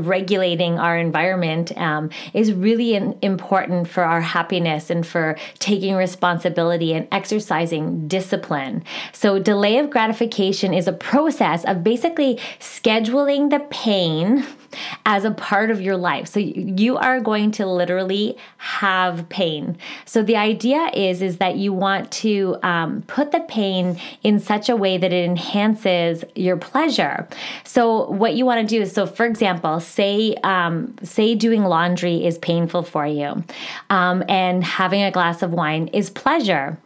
regulating 0.08 0.80
our 0.80 0.98
environment 0.98 1.76
um, 1.78 2.10
is 2.34 2.52
really 2.54 2.96
in, 2.96 3.18
important 3.22 3.88
for 3.88 4.04
our 4.04 4.22
happiness 4.22 4.90
and 4.90 5.06
for 5.06 5.38
taking 5.60 5.96
responsibility 5.96 6.94
and 6.94 7.08
exercising 7.12 8.08
discipline. 8.08 8.84
So, 9.12 9.40
delay 9.40 9.78
of 9.78 9.90
gratification 9.90 10.74
is 10.74 10.88
a 10.88 10.94
process 10.94 11.64
of 11.66 11.84
basically 11.84 12.40
scheduling 12.60 13.50
the 13.50 13.60
pain 13.70 14.46
as 15.06 15.26
a 15.26 15.32
part 15.32 15.72
of 15.72 15.82
your 15.82 15.98
life. 15.98 16.28
So 16.28 16.40
you 16.40 16.98
are 16.98 17.20
going 17.20 17.52
to 17.52 17.66
literally 17.66 18.38
have 18.58 19.28
pain. 19.30 19.78
So 20.06 20.24
the 20.24 20.36
idea 20.38 20.90
is 20.94 21.22
is 21.22 21.38
that 21.38 21.56
you 21.56 21.74
want 21.74 22.12
to 22.12 22.58
um, 22.64 23.04
put 23.04 23.32
the 23.32 23.42
pain 23.42 24.00
in 24.24 24.40
such 24.40 24.70
a 24.70 24.76
way 24.76 24.98
that 24.98 25.12
it 25.12 25.26
enhances 25.26 26.24
your 26.36 26.58
pleasure. 26.58 27.28
So 27.64 28.10
what 28.10 28.36
you 28.36 28.46
want 28.46 28.68
to 28.68 28.76
do 28.76 28.82
is 28.82 28.94
so 28.94 29.06
for 29.06 29.26
example, 29.26 29.80
say 29.80 30.36
um, 30.44 30.96
say 31.04 31.36
doing 31.36 31.64
laundry 31.64 32.26
is 32.26 32.38
painful 32.38 32.84
for 32.84 33.06
you, 33.06 33.44
um, 33.90 34.24
and 34.30 34.64
having 34.64 35.04
a 35.04 35.12
glass 35.12 35.42
of 35.42 35.52
wine 35.52 35.88
is 35.88 36.10
pleasure 36.10 36.78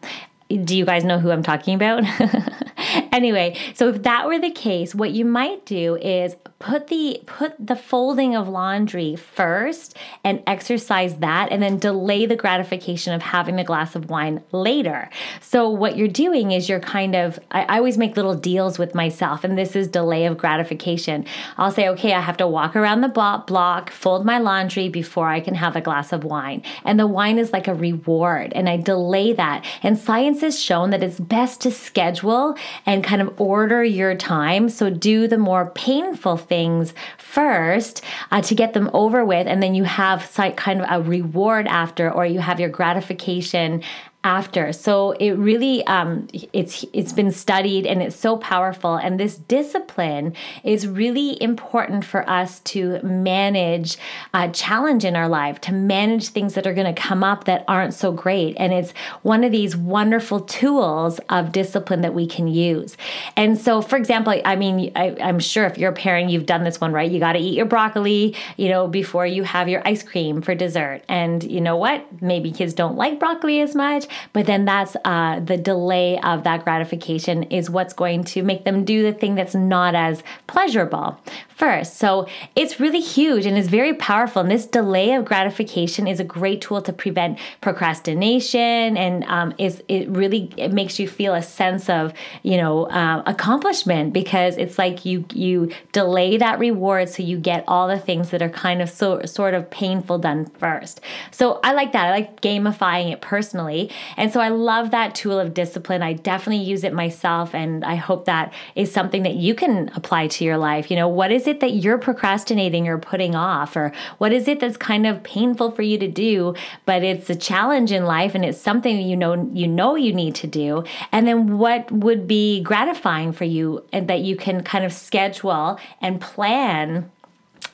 do 0.49 0.77
you 0.77 0.85
guys 0.85 1.03
know 1.03 1.19
who 1.19 1.31
I'm 1.31 1.43
talking 1.43 1.75
about? 1.75 2.03
anyway, 3.13 3.57
so 3.73 3.89
if 3.89 4.03
that 4.03 4.27
were 4.27 4.39
the 4.39 4.51
case, 4.51 4.93
what 4.95 5.11
you 5.11 5.25
might 5.25 5.65
do 5.65 5.95
is 5.95 6.35
put 6.59 6.87
the 6.87 7.21
put 7.27 7.53
the 7.59 7.75
folding 7.75 8.35
of 8.35 8.47
laundry 8.47 9.15
first 9.15 9.95
and 10.23 10.41
exercise 10.47 11.17
that 11.17 11.51
and 11.51 11.61
then 11.61 11.77
delay 11.77 12.25
the 12.25 12.35
gratification 12.35 13.13
of 13.13 13.21
having 13.21 13.59
a 13.59 13.63
glass 13.63 13.95
of 13.95 14.09
wine 14.09 14.41
later. 14.51 15.07
So 15.39 15.69
what 15.69 15.97
you're 15.97 16.07
doing 16.07 16.51
is 16.51 16.67
you're 16.67 16.79
kind 16.79 17.15
of 17.15 17.39
I, 17.51 17.63
I 17.63 17.77
always 17.77 17.97
make 17.97 18.15
little 18.15 18.33
deals 18.33 18.79
with 18.79 18.95
myself 18.95 19.43
and 19.43 19.57
this 19.57 19.75
is 19.75 19.87
delay 19.87 20.25
of 20.25 20.37
gratification. 20.37 21.25
I'll 21.57 21.71
say, 21.71 21.87
okay, 21.89 22.13
I 22.13 22.21
have 22.21 22.37
to 22.37 22.47
walk 22.47 22.75
around 22.75 23.01
the 23.01 23.07
block, 23.07 23.91
fold 23.91 24.25
my 24.25 24.39
laundry 24.39 24.89
before 24.89 25.29
I 25.29 25.39
can 25.39 25.53
have 25.55 25.75
a 25.75 25.81
glass 25.81 26.11
of 26.11 26.23
wine. 26.23 26.63
And 26.83 26.99
the 26.99 27.07
wine 27.07 27.37
is 27.37 27.53
like 27.53 27.67
a 27.67 27.75
reward 27.75 28.51
and 28.53 28.67
I 28.67 28.77
delay 28.77 29.33
that. 29.33 29.63
And 29.83 29.97
science 29.97 30.41
has 30.41 30.59
shown 30.59 30.89
that 30.89 31.03
it's 31.03 31.19
best 31.19 31.61
to 31.61 31.71
schedule 31.71 32.55
and 32.85 32.96
kind 33.03 33.21
of 33.21 33.39
order 33.39 33.83
your 33.83 34.15
time. 34.15 34.69
So 34.69 34.89
do 34.89 35.27
the 35.27 35.37
more 35.37 35.71
painful 35.75 36.37
things 36.37 36.93
first 37.17 38.03
uh, 38.31 38.41
to 38.41 38.55
get 38.55 38.73
them 38.73 38.89
over 38.93 39.25
with, 39.25 39.47
and 39.47 39.61
then 39.61 39.75
you 39.75 39.83
have 39.83 40.31
kind 40.55 40.81
of 40.81 40.87
a 40.89 41.01
reward 41.01 41.67
after, 41.67 42.11
or 42.11 42.25
you 42.25 42.39
have 42.39 42.59
your 42.59 42.69
gratification 42.69 43.83
after. 44.23 44.73
So 44.73 45.11
it 45.11 45.31
really 45.31 45.85
um, 45.87 46.27
it's 46.51 46.85
it's 46.91 47.13
been 47.13 47.31
studied 47.31 47.85
and 47.85 48.01
it's 48.01 48.15
so 48.15 48.35
powerful. 48.37 48.95
And 48.95 49.19
this 49.19 49.37
discipline 49.37 50.33
is 50.63 50.87
really 50.87 51.41
important 51.41 52.03
for 52.03 52.29
us 52.29 52.59
to 52.61 53.01
manage 53.03 53.97
a 54.33 54.49
challenge 54.49 55.05
in 55.05 55.15
our 55.15 55.29
life, 55.29 55.61
to 55.61 55.71
manage 55.71 56.29
things 56.29 56.55
that 56.55 56.67
are 56.67 56.73
going 56.73 56.93
to 56.93 57.01
come 57.01 57.23
up 57.23 57.45
that 57.45 57.63
aren't 57.67 57.93
so 57.93 58.11
great. 58.11 58.55
And 58.57 58.73
it's 58.73 58.91
one 59.21 59.43
of 59.43 59.51
these 59.51 59.77
wonderful 59.77 60.41
tools 60.41 61.19
of 61.29 61.51
discipline 61.51 62.01
that 62.01 62.13
we 62.13 62.27
can 62.27 62.47
use. 62.47 62.97
And 63.35 63.57
so, 63.57 63.81
for 63.81 63.95
example, 63.95 64.39
I 64.43 64.55
mean, 64.55 64.91
I, 64.95 65.15
I'm 65.21 65.39
sure 65.39 65.65
if 65.65 65.77
you're 65.77 65.91
a 65.91 65.95
parent, 65.95 66.31
you've 66.31 66.45
done 66.45 66.63
this 66.63 66.81
one, 66.81 66.91
right? 66.91 67.09
You 67.09 67.19
got 67.19 67.33
to 67.33 67.39
eat 67.39 67.55
your 67.55 67.65
broccoli, 67.65 68.35
you 68.57 68.69
know, 68.69 68.87
before 68.87 69.25
you 69.25 69.43
have 69.43 69.69
your 69.69 69.81
ice 69.87 70.03
cream 70.03 70.41
for 70.41 70.53
dessert. 70.55 71.03
And 71.07 71.43
you 71.43 71.61
know 71.61 71.77
what? 71.77 72.21
Maybe 72.21 72.51
kids 72.51 72.73
don't 72.73 72.95
like 72.95 73.19
broccoli 73.19 73.61
as 73.61 73.75
much, 73.75 74.07
but 74.33 74.45
then 74.45 74.65
that's 74.65 74.95
uh, 75.05 75.39
the 75.39 75.57
delay 75.57 76.19
of 76.21 76.43
that 76.43 76.63
gratification 76.63 77.43
is 77.43 77.69
what's 77.69 77.93
going 77.93 78.23
to 78.25 78.43
make 78.43 78.65
them 78.65 78.85
do 78.85 79.03
the 79.03 79.13
thing 79.13 79.35
that's 79.35 79.55
not 79.55 79.95
as 79.95 80.23
pleasurable 80.47 81.19
first. 81.49 81.97
So 81.97 82.27
it's 82.55 82.79
really 82.79 82.99
huge 82.99 83.45
and 83.47 83.57
is 83.57 83.67
very 83.67 83.93
powerful. 83.95 84.43
And 84.43 84.51
this 84.51 84.67
delay 84.67 85.13
of 85.13 85.25
gratification 85.25 86.07
is 86.07 86.19
a 86.19 86.23
great 86.23 86.61
tool 86.61 86.81
to 86.83 86.93
prevent 86.93 87.39
procrastination 87.61 88.95
and 88.95 89.23
um, 89.25 89.53
is 89.57 89.81
it 89.87 90.07
really 90.09 90.51
it 90.57 90.71
makes 90.71 90.99
you 90.99 91.07
feel 91.07 91.33
a 91.33 91.41
sense 91.41 91.89
of 91.89 92.13
you 92.43 92.57
know 92.57 92.85
uh, 92.85 93.23
accomplishment 93.25 94.13
because 94.13 94.55
it's 94.57 94.77
like 94.77 95.05
you 95.05 95.25
you 95.33 95.71
delay 95.91 96.37
that 96.37 96.59
reward 96.59 97.09
so 97.09 97.23
you 97.23 97.37
get 97.37 97.63
all 97.67 97.87
the 97.87 97.99
things 97.99 98.29
that 98.29 98.41
are 98.41 98.49
kind 98.49 98.81
of 98.81 98.89
so 98.89 99.23
sort 99.25 99.53
of 99.53 99.69
painful 99.71 100.19
done 100.19 100.45
first. 100.57 101.01
So 101.31 101.59
I 101.63 101.73
like 101.73 101.91
that. 101.93 102.07
I 102.07 102.11
like 102.11 102.41
gamifying 102.41 103.11
it 103.11 103.21
personally, 103.21 103.91
and 104.15 104.31
so 104.31 104.39
I 104.39 104.49
love 104.49 104.91
that 104.91 105.15
tool 105.15 105.39
of 105.39 105.53
discipline. 105.53 106.01
I 106.01 106.13
definitely 106.13 106.63
use 106.63 106.83
it 106.83 106.93
myself, 106.93 107.53
and 107.53 107.83
I 107.85 107.95
hope 107.95 108.25
that 108.25 108.53
is 108.75 108.91
something 108.91 109.23
that 109.23 109.35
you 109.35 109.55
can 109.55 109.89
apply 109.95 110.27
to 110.27 110.43
your 110.43 110.57
life. 110.57 110.89
You 110.89 110.97
know, 110.97 111.07
what 111.07 111.31
is 111.31 111.47
it 111.47 111.59
that 111.59 111.73
you're 111.73 111.97
procrastinating 111.97 112.87
or 112.87 112.97
putting 112.97 113.35
off? 113.35 113.75
Or 113.75 113.91
what 114.17 114.31
is 114.31 114.47
it 114.47 114.59
that's 114.59 114.77
kind 114.77 115.05
of 115.05 115.23
painful 115.23 115.71
for 115.71 115.81
you 115.81 115.97
to 115.97 116.07
do, 116.07 116.55
but 116.85 117.03
it's 117.03 117.29
a 117.29 117.35
challenge 117.35 117.91
in 117.91 118.05
life 118.05 118.35
and 118.35 118.45
it's 118.45 118.59
something 118.59 119.01
you 119.01 119.15
know 119.15 119.49
you 119.53 119.67
know 119.67 119.95
you 119.95 120.13
need 120.13 120.35
to 120.35 120.47
do? 120.47 120.83
And 121.11 121.27
then 121.27 121.57
what 121.57 121.91
would 121.91 122.27
be 122.27 122.61
gratifying 122.61 123.31
for 123.31 123.45
you 123.45 123.85
and 123.93 124.07
that 124.07 124.21
you 124.21 124.35
can 124.35 124.63
kind 124.63 124.85
of 124.85 124.93
schedule 124.93 125.79
and 126.01 126.21
plan 126.21 127.11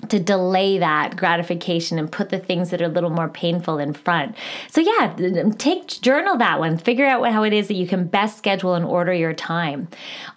to 0.10 0.20
delay 0.20 0.78
that 0.78 1.16
gratification 1.16 2.00
and 2.00 2.12
put 2.12 2.30
the 2.30 2.40
things 2.40 2.70
that 2.70 2.82
are 2.82 2.86
a 2.86 2.90
little 2.90 3.10
more 3.10 3.30
painful 3.30 3.78
in 3.80 3.94
front. 3.94 4.36
So 4.70 4.82
yeah, 4.82 5.16
take 5.58 5.88
journal 5.88 6.38
that 6.38 6.60
one. 6.60 6.78
Figure 6.78 7.06
out 7.06 7.24
how 7.32 7.44
it 7.44 7.54
is 7.54 7.68
that 7.68 7.76
you 7.76 7.88
can 7.88 8.08
best 8.08 8.38
schedule 8.38 8.74
and 8.74 8.86
order 8.86 9.14
your 9.14 9.34
time. 9.34 9.88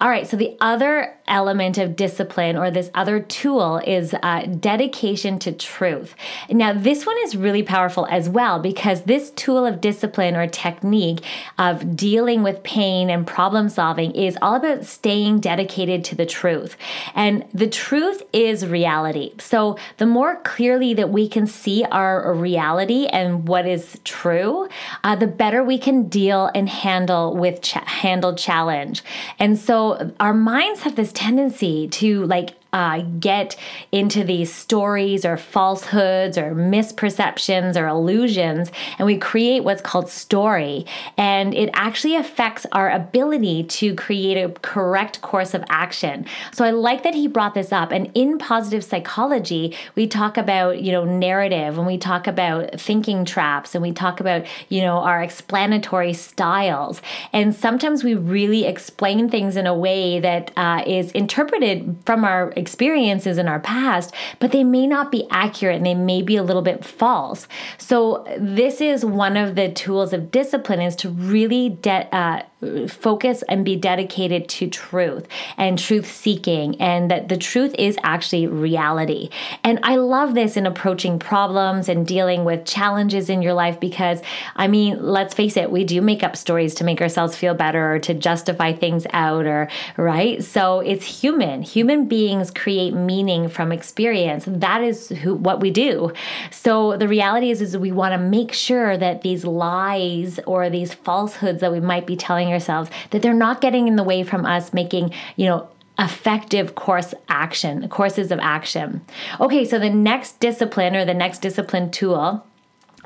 All 0.00 0.08
right. 0.08 0.26
So 0.26 0.37
the 0.37 0.56
other 0.61 1.16
element 1.28 1.78
of 1.78 1.96
discipline 1.96 2.56
or 2.56 2.70
this 2.70 2.90
other 2.94 3.20
tool 3.20 3.78
is 3.87 4.14
uh, 4.23 4.42
dedication 4.61 5.38
to 5.40 5.52
truth. 5.52 6.14
Now 6.49 6.73
this 6.73 7.04
one 7.04 7.16
is 7.25 7.37
really 7.37 7.62
powerful 7.62 8.06
as 8.06 8.28
well 8.28 8.61
because 8.61 9.02
this 9.02 9.30
tool 9.30 9.66
of 9.66 9.80
discipline 9.80 10.37
or 10.37 10.46
technique 10.46 11.20
of 11.58 11.96
dealing 11.96 12.42
with 12.42 12.62
pain 12.62 13.11
and 13.11 13.26
problem 13.26 13.68
solving 13.68 14.12
is 14.14 14.38
all 14.40 14.54
about 14.54 14.85
staying 14.85 15.40
dedicated 15.40 16.04
to 16.04 16.14
the 16.14 16.26
truth, 16.26 16.76
and 17.14 17.44
the 17.52 17.66
truth 17.68 18.23
is 18.32 18.66
reality. 18.66 19.32
So 19.38 19.55
so, 19.56 19.78
the 19.96 20.04
more 20.04 20.36
clearly 20.42 20.92
that 20.92 21.08
we 21.08 21.26
can 21.30 21.46
see 21.46 21.82
our 21.84 22.34
reality 22.34 23.06
and 23.06 23.48
what 23.48 23.66
is 23.66 23.98
true, 24.04 24.68
uh, 25.02 25.16
the 25.16 25.26
better 25.26 25.64
we 25.64 25.78
can 25.78 26.08
deal 26.10 26.50
and 26.54 26.68
handle 26.68 27.34
with 27.34 27.62
ch- 27.62 27.70
handle 28.02 28.34
challenge. 28.34 29.02
And 29.38 29.58
so, 29.58 30.12
our 30.20 30.34
minds 30.34 30.82
have 30.82 30.94
this 30.94 31.10
tendency 31.10 31.88
to 31.88 32.26
like 32.26 32.50
uh, 32.73 33.02
get 33.20 33.56
into 33.92 34.25
these 34.25 34.52
stories 34.52 35.25
or 35.25 35.37
falsehoods 35.37 36.37
or 36.37 36.54
misperceptions 36.54 37.76
or 37.76 37.87
illusions, 37.87 38.70
and 38.99 39.06
we 39.06 39.16
create 39.16 39.64
what's 39.64 39.82
called 39.82 40.08
story. 40.08 40.85
And 41.16 41.54
it 41.54 41.70
actually 41.73 42.16
affects 42.16 42.66
our 42.73 42.90
ability 42.90 43.64
to 43.64 43.94
create 43.94 44.37
a 44.37 44.52
correct 44.61 45.20
course 45.23 45.54
of 45.54 45.64
action. 45.68 46.26
So 46.52 46.64
I 46.64 46.70
like 46.70 47.02
that 47.02 47.14
he 47.14 47.26
brought 47.26 47.54
this 47.54 47.73
up. 47.73 47.92
And 47.92 48.11
in 48.14 48.38
positive 48.38 48.85
psychology, 48.85 49.76
we 49.94 50.06
talk 50.06 50.37
about, 50.37 50.82
you 50.82 50.92
know, 50.92 51.04
narrative 51.04 51.78
and 51.78 51.87
we 51.87 51.99
talk 51.99 52.26
about 52.26 52.80
thinking 52.80 53.25
traps 53.25 53.75
and 53.75 53.82
we 53.82 53.92
talk 53.92 54.20
about, 54.20 54.46
you 54.68 54.80
know, 54.82 54.99
our 54.99 55.23
explanatory 55.23 56.12
styles. 56.12 57.00
And 57.32 57.54
sometimes 57.54 58.04
we 58.04 58.14
really 58.14 58.64
explain 58.64 59.28
things 59.28 59.56
in 59.56 59.66
a 59.66 59.75
way 59.75 60.20
that 60.20 60.50
uh, 60.56 60.82
is 60.87 61.12
interpreted 61.12 61.96
from 62.04 62.25
our 62.25 62.52
experiences 62.56 63.38
in 63.38 63.46
our 63.46 63.60
past, 63.60 64.14
but 64.40 64.52
they 64.52 64.64
may 64.64 64.86
not 64.86 65.12
be 65.12 65.26
accurate 65.30 65.76
and 65.76 65.86
they 65.86 65.94
may 65.94 66.22
be 66.22 66.36
a 66.36 66.42
little 66.42 66.62
bit 66.62 66.84
false. 66.84 67.46
So 67.78 68.25
this 68.38 68.80
is 68.80 69.04
one 69.04 69.36
of 69.36 69.54
the 69.54 69.70
tools 69.70 70.12
of 70.12 70.30
discipline 70.30 70.80
is 70.80 70.96
to 70.96 71.10
really 71.10 71.70
de- 71.70 72.14
uh, 72.14 72.42
focus 72.88 73.44
and 73.50 73.66
be 73.66 73.76
dedicated 73.76 74.48
to 74.48 74.66
truth 74.68 75.28
and 75.58 75.78
truth 75.78 76.10
seeking 76.10 76.80
and 76.80 77.10
that 77.10 77.28
the 77.28 77.36
truth 77.36 77.75
is 77.78 77.98
actually 78.02 78.46
reality. 78.46 79.28
And 79.62 79.78
I 79.82 79.96
love 79.96 80.34
this 80.34 80.56
in 80.56 80.64
approaching 80.64 81.18
problems 81.18 81.90
and 81.90 82.06
dealing 82.06 82.44
with 82.44 82.64
challenges 82.64 83.28
in 83.28 83.42
your 83.42 83.52
life 83.52 83.78
because 83.78 84.22
I 84.54 84.68
mean, 84.68 85.02
let's 85.02 85.34
face 85.34 85.58
it, 85.58 85.70
we 85.70 85.84
do 85.84 86.00
make 86.00 86.22
up 86.22 86.34
stories 86.34 86.75
to 86.76 86.84
make 86.84 87.02
ourselves 87.02 87.36
feel 87.36 87.52
better 87.52 87.94
or 87.94 87.98
to 88.00 88.14
justify 88.14 88.72
things 88.72 89.06
out 89.12 89.44
or 89.44 89.68
right? 89.98 90.42
So 90.42 90.80
it's 90.80 91.04
human. 91.04 91.60
Human 91.60 92.08
beings 92.08 92.50
create 92.50 92.94
meaning 92.94 93.50
from 93.50 93.70
experience. 93.70 94.44
That 94.46 94.82
is 94.82 95.10
who 95.10 95.34
what 95.34 95.60
we 95.60 95.70
do. 95.70 96.12
So 96.50 96.96
the 96.96 97.06
reality 97.06 97.50
is 97.50 97.60
is 97.60 97.76
we 97.76 97.92
want 97.92 98.14
to 98.14 98.18
make 98.18 98.54
sure 98.54 98.96
that 98.96 99.20
these 99.20 99.44
lies 99.44 100.40
or 100.46 100.70
these 100.70 100.94
falsehoods 100.94 101.60
that 101.60 101.70
we 101.70 101.80
might 101.80 102.06
be 102.06 102.16
telling 102.16 102.45
ourselves 102.52 102.90
that 103.10 103.22
they're 103.22 103.34
not 103.34 103.60
getting 103.60 103.88
in 103.88 103.96
the 103.96 104.02
way 104.02 104.22
from 104.22 104.44
us 104.44 104.72
making, 104.72 105.12
you 105.36 105.46
know, 105.46 105.68
effective 105.98 106.74
course 106.74 107.14
action, 107.28 107.88
courses 107.88 108.30
of 108.30 108.38
action. 108.40 109.00
Okay, 109.40 109.64
so 109.64 109.78
the 109.78 109.90
next 109.90 110.40
discipline 110.40 110.94
or 110.94 111.04
the 111.04 111.14
next 111.14 111.40
discipline 111.40 111.90
tool 111.90 112.46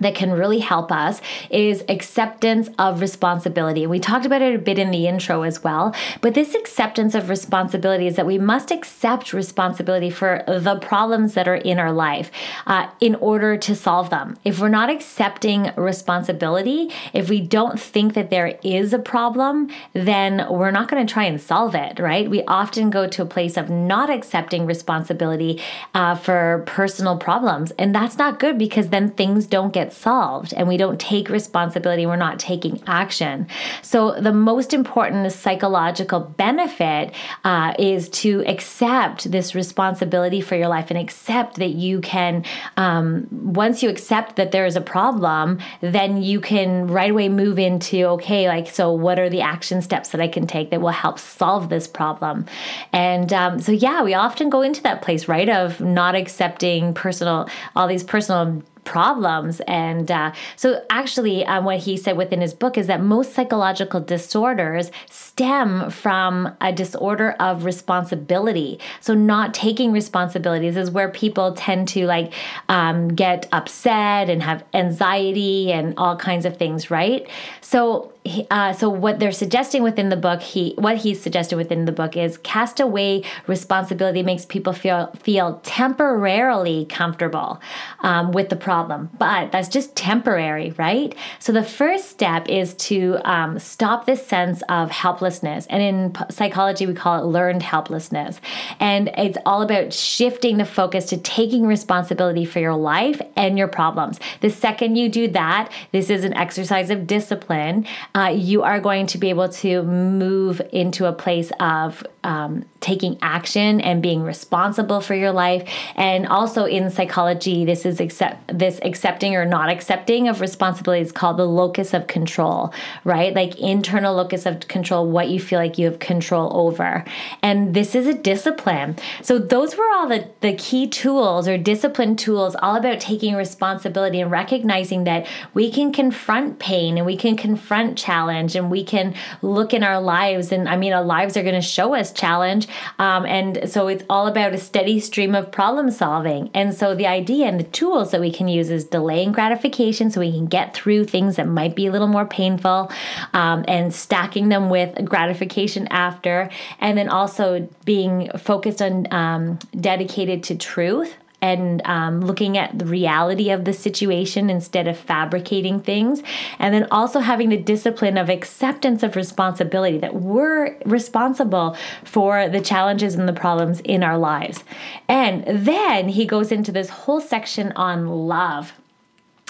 that 0.01 0.15
can 0.15 0.33
really 0.33 0.61
help 0.61 0.91
us 0.91 1.21
is 1.51 1.85
acceptance 1.89 2.69
of 2.79 3.01
responsibility. 3.01 3.87
We 3.87 4.01
talked 4.01 4.27
about 4.27 4.43
it 4.43 4.55
a 4.55 4.59
bit 4.59 4.79
in 4.79 4.91
the 4.91 5.07
intro 5.07 5.43
as 5.43 5.63
well. 5.63 5.95
But 6.21 6.35
this 6.35 6.55
acceptance 6.55 7.15
of 7.15 7.29
responsibility 7.29 8.07
is 8.07 8.17
that 8.17 8.27
we 8.27 8.39
must 8.39 8.71
accept 8.71 9.33
responsibility 9.33 10.11
for 10.11 10.43
the 10.47 10.77
problems 10.77 11.35
that 11.35 11.49
are 11.49 11.55
in 11.55 11.79
our 11.79 11.93
life 11.93 12.31
uh, 12.67 12.89
in 13.01 13.15
order 13.17 13.57
to 13.57 13.75
solve 13.75 14.11
them. 14.11 14.37
If 14.45 14.61
we're 14.61 14.69
not 14.69 14.91
accepting 14.91 15.71
responsibility, 15.77 16.91
if 17.13 17.29
we 17.29 17.41
don't 17.41 17.79
think 17.79 18.15
that 18.15 18.31
there 18.31 18.59
is 18.63 18.93
a 18.93 18.99
problem, 18.99 19.71
then 19.93 20.47
we're 20.51 20.71
not 20.71 20.89
going 20.89 21.07
to 21.07 21.13
try 21.13 21.25
and 21.25 21.41
solve 21.41 21.75
it, 21.75 21.99
right? 21.99 22.29
We 22.29 22.43
often 22.45 22.91
go 22.91 23.07
to 23.09 23.23
a 23.23 23.27
place 23.27 23.57
of 23.57 23.71
not 23.71 24.11
accepting 24.11 24.67
responsibility 24.67 25.61
uh, 25.95 26.15
for 26.15 26.65
personal 26.67 27.17
problems. 27.19 27.73
And 27.73 27.95
that's 27.95 28.17
not 28.19 28.39
good 28.39 28.59
because 28.59 28.89
then 28.89 29.11
things 29.11 29.47
don't 29.47 29.73
get 29.73 29.90
solved 29.93 30.55
and 30.57 30.69
we 30.69 30.77
don't 30.77 31.01
take 31.01 31.29
responsibility, 31.29 32.07
we're 32.07 32.17
not 32.17 32.39
taking 32.39 32.83
action. 32.87 33.47
So, 33.83 34.21
the 34.21 34.33
most 34.33 34.73
important 34.73 35.33
psychological 35.33 36.21
benefit 36.21 37.15
uh, 37.45 37.75
is 37.79 38.09
to 38.11 38.45
accept 38.47 39.31
this 39.31 39.55
responsibility 39.55 40.41
for 40.41 40.57
your 40.57 40.69
life 40.69 40.91
and 40.91 40.99
accept 40.99 41.57
that 41.57 41.71
you 41.71 42.01
can, 42.01 42.45
um, 42.77 43.27
once 43.31 43.83
you 43.83 43.89
accept 43.89 44.37
that 44.37 44.53
there 44.53 44.67
is 44.67 44.77
a 44.77 44.81
problem, 44.81 45.59
then 45.81 46.23
you 46.23 46.41
can 46.41 46.87
right 46.87 47.11
away 47.11 47.29
move 47.29 47.59
into, 47.59 48.05
okay, 48.05 48.49
like, 48.49 48.69
so 48.69 48.93
what 48.93 49.19
are 49.19 49.29
the 49.29 49.41
action 49.41 49.83
steps 49.83 50.11
that 50.11 50.21
I 50.21 50.29
can 50.29 50.47
take 50.47 50.71
that 50.71 50.81
will 50.81 50.91
help 50.91 51.19
solve 51.19 51.69
this 51.69 51.87
problem? 51.87 52.47
And 52.93 53.33
um, 53.33 53.61
so, 53.61 53.73
yeah, 53.73 54.03
we 54.03 54.15
often 54.15 54.51
go 54.51 54.63
into 54.63 54.83
that 54.83 55.03
place, 55.03 55.29
right, 55.29 55.49
of 55.49 55.81
not 55.81 56.15
accepting 56.15 56.95
personal, 56.95 57.49
all 57.77 57.89
these 57.89 58.05
personal 58.05 58.63
problems. 58.85 59.61
And 59.67 60.11
uh, 60.11 60.33
so, 60.57 60.85
actually, 60.91 61.45
um, 61.47 61.65
what 61.65 61.79
he 61.79 61.97
said 61.97 62.17
within 62.17 62.41
his 62.41 62.55
book 62.55 62.79
is 62.79 62.87
that 62.87 63.01
most 63.01 63.35
psychological 63.35 64.01
disorders 64.01 64.91
stem 65.11 65.91
from 65.91 66.57
a 66.61 66.73
disorder 66.73 67.33
of 67.41 67.65
responsibility. 67.65 68.79
So, 69.01 69.15
not 69.15 69.55
taking 69.55 69.93
responsibilities 69.93 70.77
is 70.77 70.91
where 70.91 71.09
people 71.09 71.53
tend 71.55 71.89
to 71.89 72.07
like 72.07 72.33
um, 72.69 73.09
get 73.09 73.49
upset 73.53 74.29
and 74.31 74.43
have 74.43 74.65
anxiety 74.75 75.73
and 75.73 75.95
all 75.97 76.17
kinds 76.17 76.45
of 76.45 76.57
things, 76.57 76.91
right? 76.91 77.29
So, 77.61 78.13
uh, 78.51 78.73
so 78.75 78.91
what 78.91 79.19
they're 79.19 79.33
suggesting 79.33 79.83
within 79.83 80.11
the 80.11 80.17
book, 80.17 80.43
he 80.43 80.75
what 80.77 80.99
he's 80.99 81.21
suggested 81.21 81.57
within 81.57 81.87
the 81.87 81.93
book 81.93 82.19
is 82.19 82.37
cast 82.39 82.79
away 82.79 83.23
responsibility 83.47 84.23
makes 84.23 84.45
people 84.45 84.75
feel 84.75 85.11
feel 85.19 85.59
temporarily 85.63 86.85
comfortable 86.85 87.61
um, 88.01 88.33
with 88.33 88.51
the 88.51 88.57
problem, 88.57 89.09
but 89.19 89.51
that's 89.53 89.69
just 89.69 89.97
temporary, 89.97 90.73
right? 90.73 91.15
So 91.39 91.53
the 91.53 91.65
first 91.65 92.11
step 92.11 92.47
is 92.49 92.75
to 92.75 93.19
um, 93.25 93.59
stop 93.59 94.05
this 94.05 94.27
sense 94.27 94.63
of 94.69 94.91
helplessness, 94.91 95.67
and 95.69 95.83
in 95.83 96.15
psychology 96.31 96.87
we 96.87 96.93
call 96.93 97.23
it 97.23 97.27
learned 97.27 97.63
helplessness, 97.63 98.39
and 98.79 99.09
it's 99.17 99.39
all 99.47 99.63
about 99.63 99.95
shifting 99.95 100.59
the 100.59 100.67
focus 100.67 101.07
to 101.07 101.17
taking 101.17 101.67
responsibility 101.67 102.45
for 102.45 102.61
your 102.61 102.77
life 102.77 103.21
and 103.35 103.57
your 103.57 103.69
problems. 103.69 104.21
The 104.41 104.51
second 104.51 104.97
you 104.97 105.09
do 105.09 105.29
that, 105.29 105.73
this 105.93 106.11
is 106.11 106.25
an 106.25 106.35
exercise 106.35 106.91
of 106.91 107.07
discipline 107.07 107.87
uh, 108.15 108.33
you 108.35 108.63
are 108.63 108.81
going 108.81 109.07
to 109.07 109.19
be 109.19 109.31
able 109.31 109.49
to 109.49 109.83
move 109.83 110.61
into 110.73 111.07
a 111.07 111.13
place 111.13 111.53
of 111.61 112.05
um, 112.25 112.65
taking 112.81 113.19
action 113.23 113.81
and 113.81 114.03
being 114.03 114.23
responsible 114.23 115.01
for 115.01 115.15
your 115.15 115.33
life. 115.33 115.69
And 115.97 116.27
also 116.27 116.65
in 116.65 116.91
psychology, 116.91 117.65
this 117.65 117.87
is 117.87 118.01
accept 118.01 118.59
this 118.59 118.81
accepting 118.83 119.37
or 119.37 119.45
not 119.45 119.71
accepting 119.71 120.29
of 120.29 120.41
responsibility 120.41 121.03
is 121.03 121.13
called 121.13 121.37
the 121.37 121.47
locus 121.47 121.95
of 121.95 122.07
control, 122.09 122.75
right? 123.05 123.35
Like 123.35 123.59
internal 123.59 124.15
locus 124.15 124.45
of 124.45 124.67
control, 124.69 125.09
what 125.09 125.29
you 125.29 125.39
feel 125.39 125.59
like 125.59 125.79
you 125.79 125.87
have 125.87 125.99
control 125.99 126.51
over. 126.55 127.05
And 127.43 127.75
this 127.75 127.95
is 127.95 128.07
a 128.07 128.15
discipline. 128.15 128.97
So 129.23 129.39
those 129.39 129.77
were 129.77 129.89
all 129.95 130.09
the, 130.09 130.29
the 130.41 130.55
key 130.55 130.89
tools 130.89 131.47
or 131.47 131.57
discipline 131.57 132.17
tools, 132.17 132.57
all 132.57 132.77
about 132.77 133.01
taking 133.01 133.35
responsibility 133.35 134.21
and 134.21 134.31
recognizing 134.31 135.05
that 135.05 135.27
we 135.55 135.71
can 135.71 135.93
confront 135.93 136.59
pain 136.59 136.97
and 136.97 137.07
we 137.07 137.17
can 137.17 137.37
confront 137.37 138.00
challenge 138.01 138.57
and 138.57 138.71
we 138.71 138.85
can 138.85 139.15
look 139.43 139.75
in 139.75 139.83
our 139.83 140.01
lives. 140.01 140.53
And 140.53 140.69
I 140.69 140.77
mean, 140.77 140.93
our 140.93 141.05
lives 141.05 141.37
are 141.37 141.43
going 141.43 141.55
to 141.55 141.61
show 141.61 141.95
us 141.95 142.13
challenge. 142.13 142.69
Um, 142.99 143.27
and 143.27 143.71
so 143.71 143.89
it's 143.89 144.05
all 144.09 144.27
about 144.27 144.53
a 144.53 144.59
steady 144.59 145.01
stream 145.01 145.35
of 145.35 145.51
problem 145.51 145.91
solving. 145.91 146.51
And 146.55 146.75
so 146.75 146.95
the 146.95 147.07
idea 147.07 147.47
and 147.47 147.59
the 147.59 147.65
tools 147.65 148.11
that 148.11 148.21
we 148.21 148.33
can 148.33 148.49
use 148.49 148.71
is 148.71 148.85
delaying 148.85 149.33
gratification 149.33 150.11
so 150.11 150.21
we 150.21 150.33
can 150.33 150.47
get 150.47 150.75
through 150.75 151.05
things 151.05 151.37
that 151.37 151.47
might 151.47 151.77
be 151.77 151.87
a 151.87 151.93
little 151.93 152.09
more 152.09 152.27
painful 152.27 152.91
um, 153.33 153.65
and 153.69 153.95
stacking 153.95 154.49
them 154.49 154.71
with 154.71 155.05
gratification 155.05 155.87
after. 155.89 156.51
And 156.81 156.97
then 156.97 157.09
also 157.09 157.69
being 157.85 158.31
focused 158.39 158.81
on 158.83 159.13
um, 159.13 159.59
dedicated 159.79 160.43
to 160.45 160.57
truth 160.57 161.15
and 161.43 161.81
um, 161.85 162.21
looking 162.21 162.59
at 162.59 162.79
the 162.79 162.85
reality 162.85 163.51
of 163.51 163.65
the 163.65 163.73
situation 163.73 164.51
instead 164.51 164.87
of 164.87 164.99
fabricating 164.99 165.81
things. 165.81 166.23
And 166.59 166.75
then 166.75 166.87
also 166.91 167.21
having 167.21 167.49
the 167.49 167.57
discipline 167.57 168.19
of 168.19 168.29
acceptance 168.29 169.03
of 169.03 169.17
responsibility 169.17 169.99
that 169.99 170.15
we're 170.15 170.77
responsible 170.85 171.77
for 172.05 172.49
the 172.49 172.61
challenges 172.61 173.15
and 173.15 173.29
the 173.29 173.33
problems 173.33 173.81
in 173.81 174.03
our 174.03 174.19
lives. 174.19 174.65
And 175.09 175.45
then 175.47 176.09
he 176.09 176.27
goes 176.27 176.53
into 176.53 176.73
this 176.73 176.91
whole 176.91 177.21
section 177.21 177.73
on 177.73 178.07
love. 178.07 178.73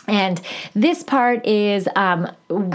And 0.08 0.40
this 0.74 1.02
part 1.04 1.46
is 1.46 1.86
um, 1.94 2.28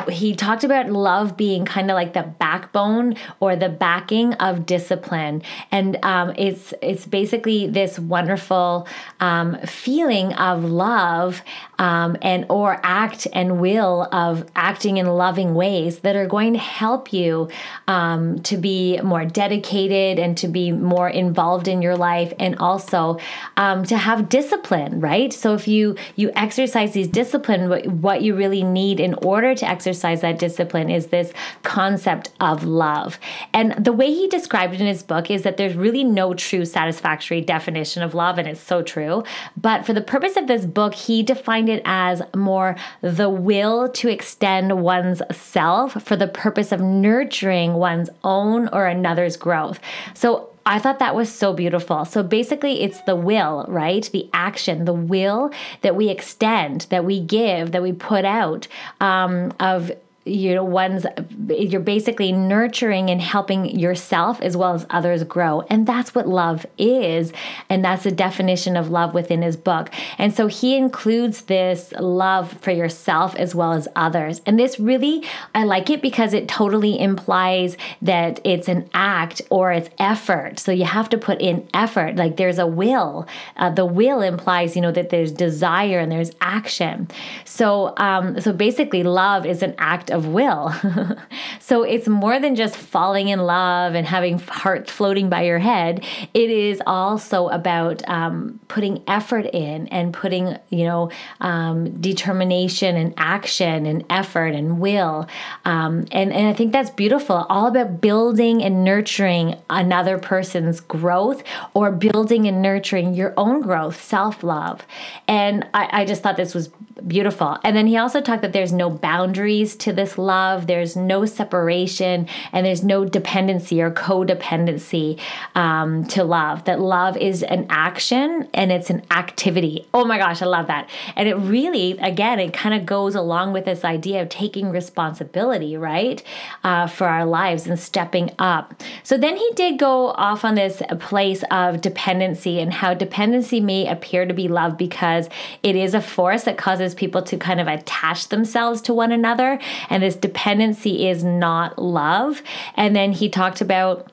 he 0.09 0.35
talked 0.35 0.63
about 0.63 0.89
love 0.89 1.35
being 1.35 1.65
kind 1.65 1.91
of 1.91 1.95
like 1.95 2.13
the 2.13 2.23
backbone 2.23 3.15
or 3.39 3.55
the 3.55 3.67
backing 3.67 4.33
of 4.35 4.65
discipline, 4.65 5.41
and 5.71 5.97
um, 6.03 6.33
it's 6.37 6.73
it's 6.81 7.05
basically 7.05 7.67
this 7.67 7.99
wonderful 7.99 8.87
um, 9.19 9.57
feeling 9.65 10.31
of 10.33 10.63
love 10.63 11.41
um, 11.77 12.15
and 12.21 12.45
or 12.47 12.79
act 12.83 13.27
and 13.33 13.59
will 13.59 14.07
of 14.13 14.49
acting 14.55 14.97
in 14.97 15.07
loving 15.07 15.55
ways 15.55 15.99
that 15.99 16.15
are 16.15 16.27
going 16.27 16.53
to 16.53 16.59
help 16.59 17.11
you 17.11 17.49
um, 17.87 18.39
to 18.43 18.55
be 18.55 19.01
more 19.01 19.25
dedicated 19.25 20.19
and 20.19 20.37
to 20.37 20.47
be 20.47 20.71
more 20.71 21.09
involved 21.09 21.67
in 21.67 21.81
your 21.81 21.97
life, 21.97 22.31
and 22.39 22.55
also 22.59 23.19
um, 23.57 23.83
to 23.83 23.97
have 23.97 24.29
discipline. 24.29 25.01
Right. 25.01 25.33
So 25.33 25.53
if 25.53 25.67
you 25.67 25.97
you 26.15 26.31
exercise 26.35 26.93
these 26.93 27.09
discipline, 27.15 28.01
what 28.01 28.21
you 28.21 28.35
really 28.35 28.61
need 28.61 28.99
in 28.99 29.13
order 29.15 29.55
to 29.55 29.67
exercise 29.67 30.19
that 30.19 30.37
discipline 30.37 30.89
is 30.89 31.07
this 31.07 31.31
concept 31.63 32.29
of 32.41 32.65
love. 32.65 33.17
And 33.53 33.71
the 33.83 33.93
way 33.93 34.13
he 34.13 34.27
described 34.27 34.73
it 34.73 34.81
in 34.81 34.87
his 34.87 35.01
book 35.01 35.31
is 35.31 35.43
that 35.43 35.55
there's 35.55 35.75
really 35.75 36.03
no 36.03 36.33
true 36.33 36.65
satisfactory 36.65 37.39
definition 37.39 38.03
of 38.03 38.13
love, 38.13 38.37
and 38.37 38.47
it's 38.49 38.59
so 38.59 38.81
true. 38.81 39.23
But 39.55 39.85
for 39.85 39.93
the 39.93 40.01
purpose 40.01 40.35
of 40.35 40.47
this 40.47 40.65
book, 40.65 40.93
he 40.93 41.23
defined 41.23 41.69
it 41.69 41.81
as 41.85 42.21
more 42.35 42.75
the 43.01 43.29
will 43.29 43.87
to 43.89 44.09
extend 44.09 44.83
one's 44.83 45.21
self 45.31 45.93
for 46.03 46.17
the 46.17 46.27
purpose 46.27 46.73
of 46.73 46.81
nurturing 46.81 47.75
one's 47.75 48.09
own 48.25 48.67
or 48.73 48.87
another's 48.87 49.37
growth. 49.37 49.79
So 50.13 50.49
I 50.65 50.79
thought 50.79 50.99
that 50.99 51.13
was 51.13 51.31
so 51.31 51.53
beautiful. 51.53 52.05
So 52.05 52.23
basically, 52.23 52.81
it's 52.81 53.01
the 53.01 53.15
will, 53.15 53.65
right? 53.67 54.09
The 54.11 54.27
action, 54.33 54.85
the 54.85 54.93
will 54.93 55.51
that 55.81 55.95
we 55.95 56.09
extend, 56.09 56.87
that 56.89 57.05
we 57.05 57.19
give, 57.19 57.71
that 57.71 57.83
we 57.83 57.93
put 57.93 58.25
out 58.25 58.67
um, 58.99 59.53
of 59.59 59.91
you 60.25 60.55
know 60.55 60.63
one's 60.63 61.05
you're 61.49 61.79
basically 61.79 62.31
nurturing 62.31 63.11
and 63.11 63.21
helping 63.21 63.79
yourself 63.79 64.41
as 64.41 64.57
well 64.57 64.73
as 64.73 64.85
others 64.89 65.23
grow. 65.23 65.61
And 65.69 65.85
that's 65.85 66.15
what 66.15 66.27
love 66.27 66.65
is. 66.79 67.31
And 67.69 67.85
that's 67.85 68.03
the 68.03 68.11
definition 68.11 68.75
of 68.75 68.89
love 68.89 69.13
within 69.13 69.43
his 69.43 69.55
book. 69.55 69.91
And 70.17 70.33
so 70.33 70.47
he 70.47 70.75
includes 70.75 71.41
this 71.41 71.93
love 71.99 72.51
for 72.53 72.71
yourself 72.71 73.35
as 73.35 73.53
well 73.53 73.73
as 73.73 73.87
others. 73.95 74.41
And 74.47 74.57
this 74.57 74.79
really 74.79 75.23
i 75.53 75.63
like 75.63 75.91
it 75.91 76.01
because 76.01 76.33
it 76.33 76.47
totally 76.47 76.99
implies 76.99 77.77
that 78.01 78.39
it's 78.43 78.67
an 78.67 78.89
act 78.95 79.43
or 79.51 79.71
it's 79.71 79.89
effort. 79.99 80.57
So 80.57 80.71
you 80.71 80.85
have 80.85 81.09
to 81.09 81.19
put 81.19 81.39
in 81.39 81.67
effort. 81.71 82.15
Like 82.15 82.37
there's 82.37 82.57
a 82.57 82.65
will. 82.65 83.27
Uh, 83.57 83.69
the 83.69 83.85
will 83.85 84.21
implies 84.21 84.75
you 84.75 84.81
know 84.81 84.91
that 84.91 85.11
there's 85.11 85.31
desire 85.31 85.99
and 85.99 86.11
there's 86.11 86.31
action. 86.41 87.09
So 87.43 87.93
um 87.97 88.41
so 88.41 88.51
basically 88.51 89.03
love 89.03 89.45
is 89.45 89.61
an 89.61 89.75
act 89.77 90.09
of 90.15 90.27
will. 90.27 90.73
so 91.59 91.83
it's 91.83 92.07
more 92.07 92.39
than 92.39 92.55
just 92.55 92.75
falling 92.75 93.27
in 93.27 93.39
love 93.39 93.93
and 93.93 94.07
having 94.07 94.39
hearts 94.39 94.91
floating 94.91 95.29
by 95.29 95.43
your 95.43 95.59
head. 95.59 96.03
It 96.33 96.49
is 96.49 96.81
also 96.87 97.49
about 97.49 98.07
um, 98.09 98.59
putting 98.67 99.03
effort 99.07 99.45
in 99.53 99.87
and 99.89 100.13
putting, 100.13 100.57
you 100.69 100.85
know, 100.85 101.11
um, 101.41 102.01
determination 102.01 102.95
and 102.95 103.13
action 103.17 103.85
and 103.85 104.05
effort 104.09 104.55
and 104.55 104.79
will. 104.79 105.27
Um, 105.65 106.05
and, 106.11 106.31
and 106.33 106.47
I 106.47 106.53
think 106.53 106.71
that's 106.71 106.89
beautiful. 106.89 107.45
All 107.49 107.67
about 107.67 108.01
building 108.01 108.63
and 108.63 108.83
nurturing 108.83 109.55
another 109.69 110.17
person's 110.17 110.79
growth 110.79 111.43
or 111.73 111.91
building 111.91 112.47
and 112.47 112.61
nurturing 112.61 113.13
your 113.13 113.33
own 113.37 113.61
growth, 113.61 114.01
self 114.01 114.43
love. 114.43 114.85
And 115.27 115.67
I, 115.73 116.01
I 116.01 116.05
just 116.05 116.23
thought 116.23 116.37
this 116.37 116.55
was 116.55 116.69
beautiful. 117.05 117.57
And 117.63 117.75
then 117.75 117.87
he 117.87 117.97
also 117.97 118.21
talked 118.21 118.41
that 118.41 118.53
there's 118.53 118.71
no 118.71 118.89
boundaries 118.89 119.75
to 119.77 119.91
this 120.05 120.17
love, 120.19 120.67
there's 120.67 120.95
no 120.95 121.25
separation, 121.25 122.27
and 122.51 122.65
there's 122.65 122.83
no 122.83 123.05
dependency 123.05 123.81
or 123.81 123.89
codependency 123.89 125.19
um, 125.55 126.05
to 126.05 126.23
love. 126.23 126.65
That 126.65 126.79
love 126.79 127.17
is 127.17 127.41
an 127.41 127.65
action 127.69 128.47
and 128.53 128.71
it's 128.71 128.91
an 128.91 129.01
activity. 129.09 129.87
Oh 129.93 130.05
my 130.05 130.17
gosh, 130.19 130.41
I 130.41 130.45
love 130.45 130.67
that. 130.67 130.89
And 131.15 131.27
it 131.27 131.35
really, 131.35 131.93
again, 131.93 132.39
it 132.39 132.53
kind 132.53 132.75
of 132.75 132.85
goes 132.85 133.15
along 133.15 133.53
with 133.53 133.65
this 133.65 133.83
idea 133.83 134.21
of 134.21 134.29
taking 134.29 134.69
responsibility, 134.69 135.75
right, 135.75 136.21
uh, 136.63 136.85
for 136.85 137.07
our 137.07 137.25
lives 137.25 137.65
and 137.65 137.79
stepping 137.79 138.29
up. 138.37 138.83
So 139.03 139.17
then 139.17 139.37
he 139.37 139.49
did 139.55 139.79
go 139.79 140.09
off 140.09 140.45
on 140.45 140.53
this 140.53 140.83
place 140.99 141.43
of 141.49 141.81
dependency 141.81 142.59
and 142.59 142.71
how 142.71 142.93
dependency 142.93 143.59
may 143.59 143.87
appear 143.87 144.25
to 144.25 144.33
be 144.33 144.47
love 144.47 144.77
because 144.77 145.29
it 145.63 145.75
is 145.75 145.95
a 145.95 146.01
force 146.01 146.43
that 146.43 146.57
causes 146.57 146.93
people 146.93 147.23
to 147.23 147.37
kind 147.37 147.59
of 147.59 147.67
attach 147.67 148.27
themselves 148.27 148.81
to 148.81 148.93
one 148.93 149.11
another. 149.11 149.59
This 150.01 150.15
dependency 150.15 151.07
is 151.07 151.23
not 151.23 151.77
love. 151.79 152.41
And 152.75 152.95
then 152.95 153.11
he 153.11 153.29
talked 153.29 153.61
about 153.61 154.11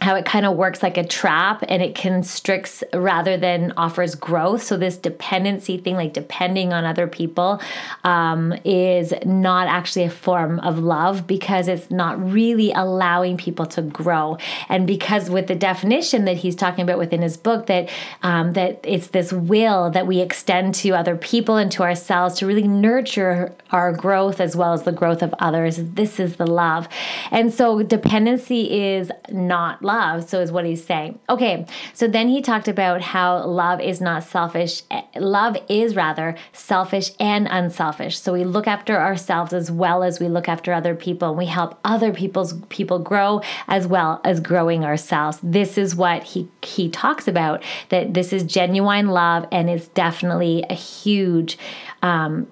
how 0.00 0.16
it 0.16 0.24
kind 0.24 0.44
of 0.44 0.56
works 0.56 0.82
like 0.82 0.96
a 0.96 1.06
trap 1.06 1.62
and 1.68 1.82
it 1.82 1.94
constricts 1.94 2.82
rather 2.92 3.36
than 3.36 3.72
offers 3.76 4.14
growth. 4.14 4.62
So, 4.62 4.76
this 4.76 4.96
dependency 4.96 5.78
thing, 5.78 5.94
like 5.94 6.12
depending 6.12 6.72
on 6.72 6.84
other 6.84 7.06
people, 7.06 7.60
um, 8.02 8.52
is 8.64 9.12
not 9.24 9.68
actually 9.68 10.04
a 10.04 10.10
form 10.10 10.58
of 10.60 10.78
love 10.78 11.26
because 11.26 11.68
it's 11.68 11.90
not 11.90 12.20
really 12.32 12.72
allowing 12.72 13.36
people 13.36 13.66
to 13.66 13.82
grow. 13.82 14.38
And 14.68 14.86
because, 14.86 15.30
with 15.30 15.46
the 15.46 15.54
definition 15.54 16.24
that 16.24 16.38
he's 16.38 16.56
talking 16.56 16.82
about 16.82 16.98
within 16.98 17.22
his 17.22 17.36
book, 17.36 17.66
that 17.66 17.88
um, 18.22 18.54
that 18.54 18.80
it's 18.82 19.08
this 19.08 19.32
will 19.32 19.90
that 19.90 20.06
we 20.06 20.20
extend 20.20 20.74
to 20.76 20.90
other 20.90 21.16
people 21.16 21.56
and 21.56 21.70
to 21.72 21.82
ourselves 21.82 22.34
to 22.36 22.46
really 22.46 22.66
nurture 22.66 23.54
our 23.70 23.92
growth 23.92 24.40
as 24.40 24.56
well 24.56 24.72
as 24.72 24.82
the 24.82 24.92
growth 24.92 25.22
of 25.22 25.32
others. 25.38 25.76
This 25.76 26.18
is 26.18 26.36
the 26.36 26.46
love. 26.46 26.88
And 27.30 27.52
so, 27.54 27.82
dependency 27.82 28.94
is 28.94 29.12
not 29.30 29.81
love. 29.82 30.28
So, 30.28 30.40
is 30.40 30.52
what 30.52 30.64
he's 30.64 30.84
saying. 30.84 31.18
Okay, 31.28 31.66
so 31.92 32.06
then 32.08 32.28
he 32.28 32.40
talked 32.42 32.68
about 32.68 33.00
how 33.00 33.44
love 33.44 33.80
is 33.80 34.00
not 34.00 34.22
selfish. 34.22 34.82
Love 35.16 35.56
is 35.68 35.96
rather 35.96 36.36
selfish 36.52 37.10
and 37.18 37.46
unselfish. 37.50 38.18
So, 38.18 38.32
we 38.32 38.44
look 38.44 38.66
after 38.66 38.98
ourselves 38.98 39.52
as 39.52 39.70
well 39.70 40.02
as 40.02 40.20
we 40.20 40.28
look 40.28 40.48
after 40.48 40.72
other 40.72 40.94
people. 40.94 41.34
We 41.34 41.46
help 41.46 41.78
other 41.84 42.12
people's 42.12 42.54
people 42.68 42.98
grow 42.98 43.40
as 43.68 43.86
well 43.86 44.20
as 44.24 44.40
growing 44.40 44.84
ourselves. 44.84 45.38
This 45.42 45.78
is 45.78 45.94
what 45.94 46.22
he, 46.22 46.48
he 46.62 46.88
talks 46.88 47.28
about 47.28 47.62
that 47.88 48.14
this 48.14 48.32
is 48.32 48.42
genuine 48.44 49.08
love 49.08 49.46
and 49.52 49.68
it's 49.68 49.88
definitely 49.88 50.64
a 50.68 50.74
huge 50.74 51.58
um, 52.02 52.46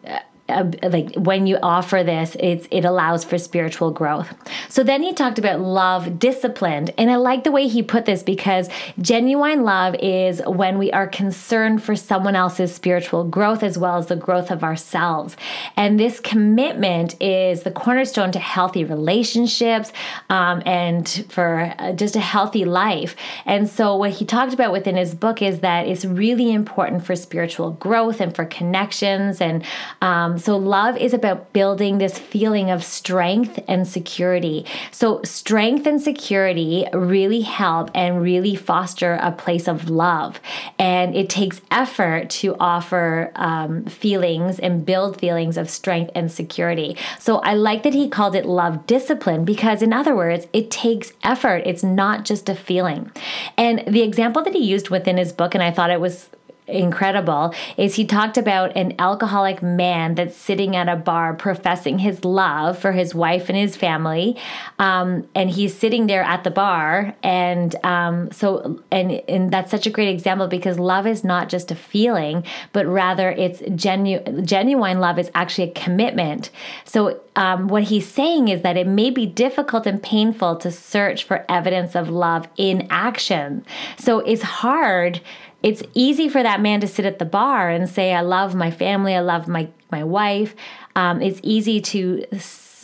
uh, 0.50 0.70
like 0.88 1.14
when 1.14 1.46
you 1.46 1.58
offer 1.62 2.02
this 2.02 2.36
it's 2.40 2.66
it 2.70 2.84
allows 2.84 3.24
for 3.24 3.38
spiritual 3.38 3.90
growth. 3.90 4.32
So 4.68 4.82
then 4.82 5.02
he 5.02 5.12
talked 5.12 5.38
about 5.38 5.60
love 5.60 6.18
disciplined 6.18 6.92
and 6.98 7.10
i 7.10 7.16
like 7.16 7.44
the 7.44 7.52
way 7.52 7.68
he 7.68 7.82
put 7.82 8.04
this 8.04 8.22
because 8.22 8.68
genuine 9.00 9.62
love 9.62 9.94
is 10.00 10.42
when 10.46 10.78
we 10.78 10.90
are 10.92 11.06
concerned 11.06 11.82
for 11.82 11.96
someone 11.96 12.36
else's 12.36 12.74
spiritual 12.74 13.24
growth 13.24 13.62
as 13.62 13.78
well 13.78 13.96
as 13.96 14.06
the 14.06 14.16
growth 14.16 14.50
of 14.50 14.62
ourselves. 14.62 15.36
And 15.76 15.98
this 15.98 16.20
commitment 16.20 17.20
is 17.20 17.62
the 17.62 17.70
cornerstone 17.70 18.32
to 18.32 18.38
healthy 18.38 18.84
relationships 18.84 19.92
um, 20.28 20.62
and 20.66 21.08
for 21.28 21.74
uh, 21.78 21.92
just 21.92 22.16
a 22.16 22.20
healthy 22.20 22.64
life. 22.64 23.16
And 23.46 23.68
so 23.68 23.96
what 23.96 24.10
he 24.10 24.24
talked 24.24 24.54
about 24.54 24.72
within 24.72 24.96
his 24.96 25.14
book 25.14 25.42
is 25.42 25.60
that 25.60 25.86
it's 25.86 26.04
really 26.04 26.52
important 26.52 27.04
for 27.04 27.14
spiritual 27.16 27.72
growth 27.72 28.20
and 28.20 28.34
for 28.34 28.44
connections 28.44 29.40
and 29.40 29.64
um, 30.00 30.38
so, 30.40 30.57
love 30.57 30.96
is 30.96 31.14
about 31.14 31.53
building 31.53 31.98
this 31.98 32.18
feeling 32.18 32.70
of 32.70 32.85
strength 32.85 33.59
and 33.68 33.87
security. 33.87 34.64
So, 34.90 35.22
strength 35.22 35.87
and 35.87 36.00
security 36.00 36.87
really 36.92 37.42
help 37.42 37.90
and 37.94 38.22
really 38.22 38.55
foster 38.55 39.14
a 39.14 39.33
place 39.33 39.68
of 39.68 39.90
love. 39.90 40.40
And 40.79 41.14
it 41.14 41.29
takes 41.29 41.61
effort 41.70 42.31
to 42.31 42.57
offer 42.59 43.33
um, 43.35 43.85
feelings 43.87 44.59
and 44.59 44.85
build 44.85 45.20
feelings 45.20 45.57
of 45.57 45.68
strength 45.68 46.11
and 46.14 46.31
security. 46.31 46.96
So, 47.18 47.38
I 47.38 47.55
like 47.55 47.83
that 47.83 47.94
he 47.94 48.09
called 48.09 48.35
it 48.35 48.46
love 48.46 48.87
discipline 48.87 49.44
because, 49.44 49.83
in 49.83 49.92
other 49.92 50.14
words, 50.14 50.46
it 50.53 50.70
takes 50.70 51.12
effort. 51.22 51.62
It's 51.66 51.83
not 51.83 52.24
just 52.24 52.48
a 52.48 52.55
feeling. 52.55 53.11
And 53.57 53.83
the 53.87 54.03
example 54.03 54.42
that 54.42 54.55
he 54.55 54.64
used 54.64 54.90
within 54.90 55.16
his 55.16 55.33
book, 55.33 55.55
and 55.55 55.62
I 55.62 55.70
thought 55.70 55.90
it 55.90 56.00
was 56.00 56.29
incredible 56.70 57.54
is 57.76 57.94
he 57.94 58.04
talked 58.04 58.37
about 58.37 58.76
an 58.76 58.94
alcoholic 58.98 59.62
man 59.62 60.14
that's 60.14 60.37
sitting 60.37 60.76
at 60.76 60.88
a 60.88 60.96
bar 60.96 61.35
professing 61.35 61.98
his 61.98 62.24
love 62.24 62.78
for 62.78 62.92
his 62.92 63.14
wife 63.14 63.48
and 63.48 63.56
his 63.56 63.76
family. 63.76 64.37
Um, 64.78 65.28
and 65.35 65.50
he's 65.50 65.76
sitting 65.76 66.06
there 66.06 66.22
at 66.22 66.44
the 66.44 66.50
bar 66.50 67.14
and 67.22 67.74
um, 67.85 68.30
so 68.30 68.83
and 68.90 69.12
and 69.28 69.50
that's 69.50 69.70
such 69.70 69.87
a 69.87 69.90
great 69.90 70.09
example 70.09 70.48
because 70.48 70.78
love 70.78 71.06
is 71.06 71.24
not 71.24 71.48
just 71.48 71.70
a 71.70 71.74
feeling 71.74 72.44
but 72.72 72.87
rather 72.87 73.30
it's 73.30 73.62
genuine 73.74 74.44
genuine 74.44 75.00
love 75.00 75.18
is 75.18 75.30
actually 75.35 75.70
a 75.70 75.72
commitment. 75.72 76.50
So 76.85 77.20
um, 77.37 77.68
what 77.68 77.85
he's 77.85 78.06
saying 78.09 78.48
is 78.48 78.62
that 78.62 78.76
it 78.76 78.87
may 78.87 79.11
be 79.11 79.26
difficult 79.26 79.87
and 79.87 80.02
painful 80.02 80.56
to 80.56 80.70
search 80.70 81.24
for 81.24 81.44
evidence 81.48 81.94
of 81.94 82.09
love 82.09 82.48
in 82.56 82.87
action. 82.90 83.64
So 83.98 84.20
it's 84.20 84.42
hard 84.42 85.20
it's 85.62 85.82
easy 85.94 86.28
for 86.28 86.42
that 86.42 86.60
man 86.60 86.80
to 86.80 86.86
sit 86.86 87.04
at 87.04 87.18
the 87.18 87.24
bar 87.24 87.68
and 87.68 87.88
say, 87.88 88.14
I 88.14 88.20
love 88.20 88.54
my 88.54 88.70
family, 88.70 89.14
I 89.14 89.20
love 89.20 89.48
my, 89.48 89.68
my 89.90 90.04
wife. 90.04 90.54
Um, 90.96 91.20
it's 91.20 91.40
easy 91.42 91.80
to 91.80 92.24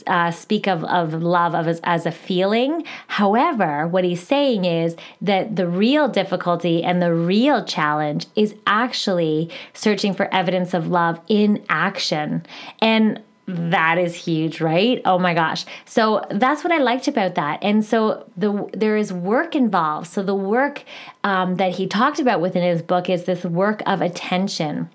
uh, 0.06 0.30
speak 0.30 0.68
of, 0.68 0.84
of 0.84 1.14
love 1.14 1.54
of 1.54 1.66
as, 1.66 1.80
as 1.82 2.06
a 2.06 2.12
feeling. 2.12 2.84
However, 3.08 3.86
what 3.88 4.04
he's 4.04 4.22
saying 4.22 4.64
is 4.64 4.96
that 5.20 5.56
the 5.56 5.66
real 5.66 6.08
difficulty 6.08 6.84
and 6.84 7.02
the 7.02 7.14
real 7.14 7.64
challenge 7.64 8.26
is 8.36 8.54
actually 8.66 9.50
searching 9.74 10.14
for 10.14 10.32
evidence 10.32 10.74
of 10.74 10.88
love 10.88 11.20
in 11.28 11.64
action. 11.68 12.46
And 12.80 13.20
that 13.46 13.98
is 13.98 14.14
huge, 14.14 14.60
right? 14.60 15.00
Oh 15.04 15.18
my 15.18 15.32
gosh. 15.32 15.64
So 15.84 16.24
that's 16.30 16.64
what 16.64 16.72
I 16.72 16.78
liked 16.78 17.06
about 17.06 17.36
that. 17.36 17.60
And 17.62 17.84
so 17.84 18.28
the 18.36 18.68
there 18.72 18.96
is 18.96 19.12
work 19.12 19.54
involved. 19.54 20.08
So 20.08 20.22
the 20.22 20.34
work 20.34 20.84
um, 21.22 21.56
that 21.56 21.76
he 21.76 21.86
talked 21.86 22.18
about 22.18 22.40
within 22.40 22.62
his 22.62 22.82
book 22.82 23.08
is 23.08 23.24
this 23.24 23.44
work 23.44 23.82
of 23.86 24.00
attention. 24.02 24.90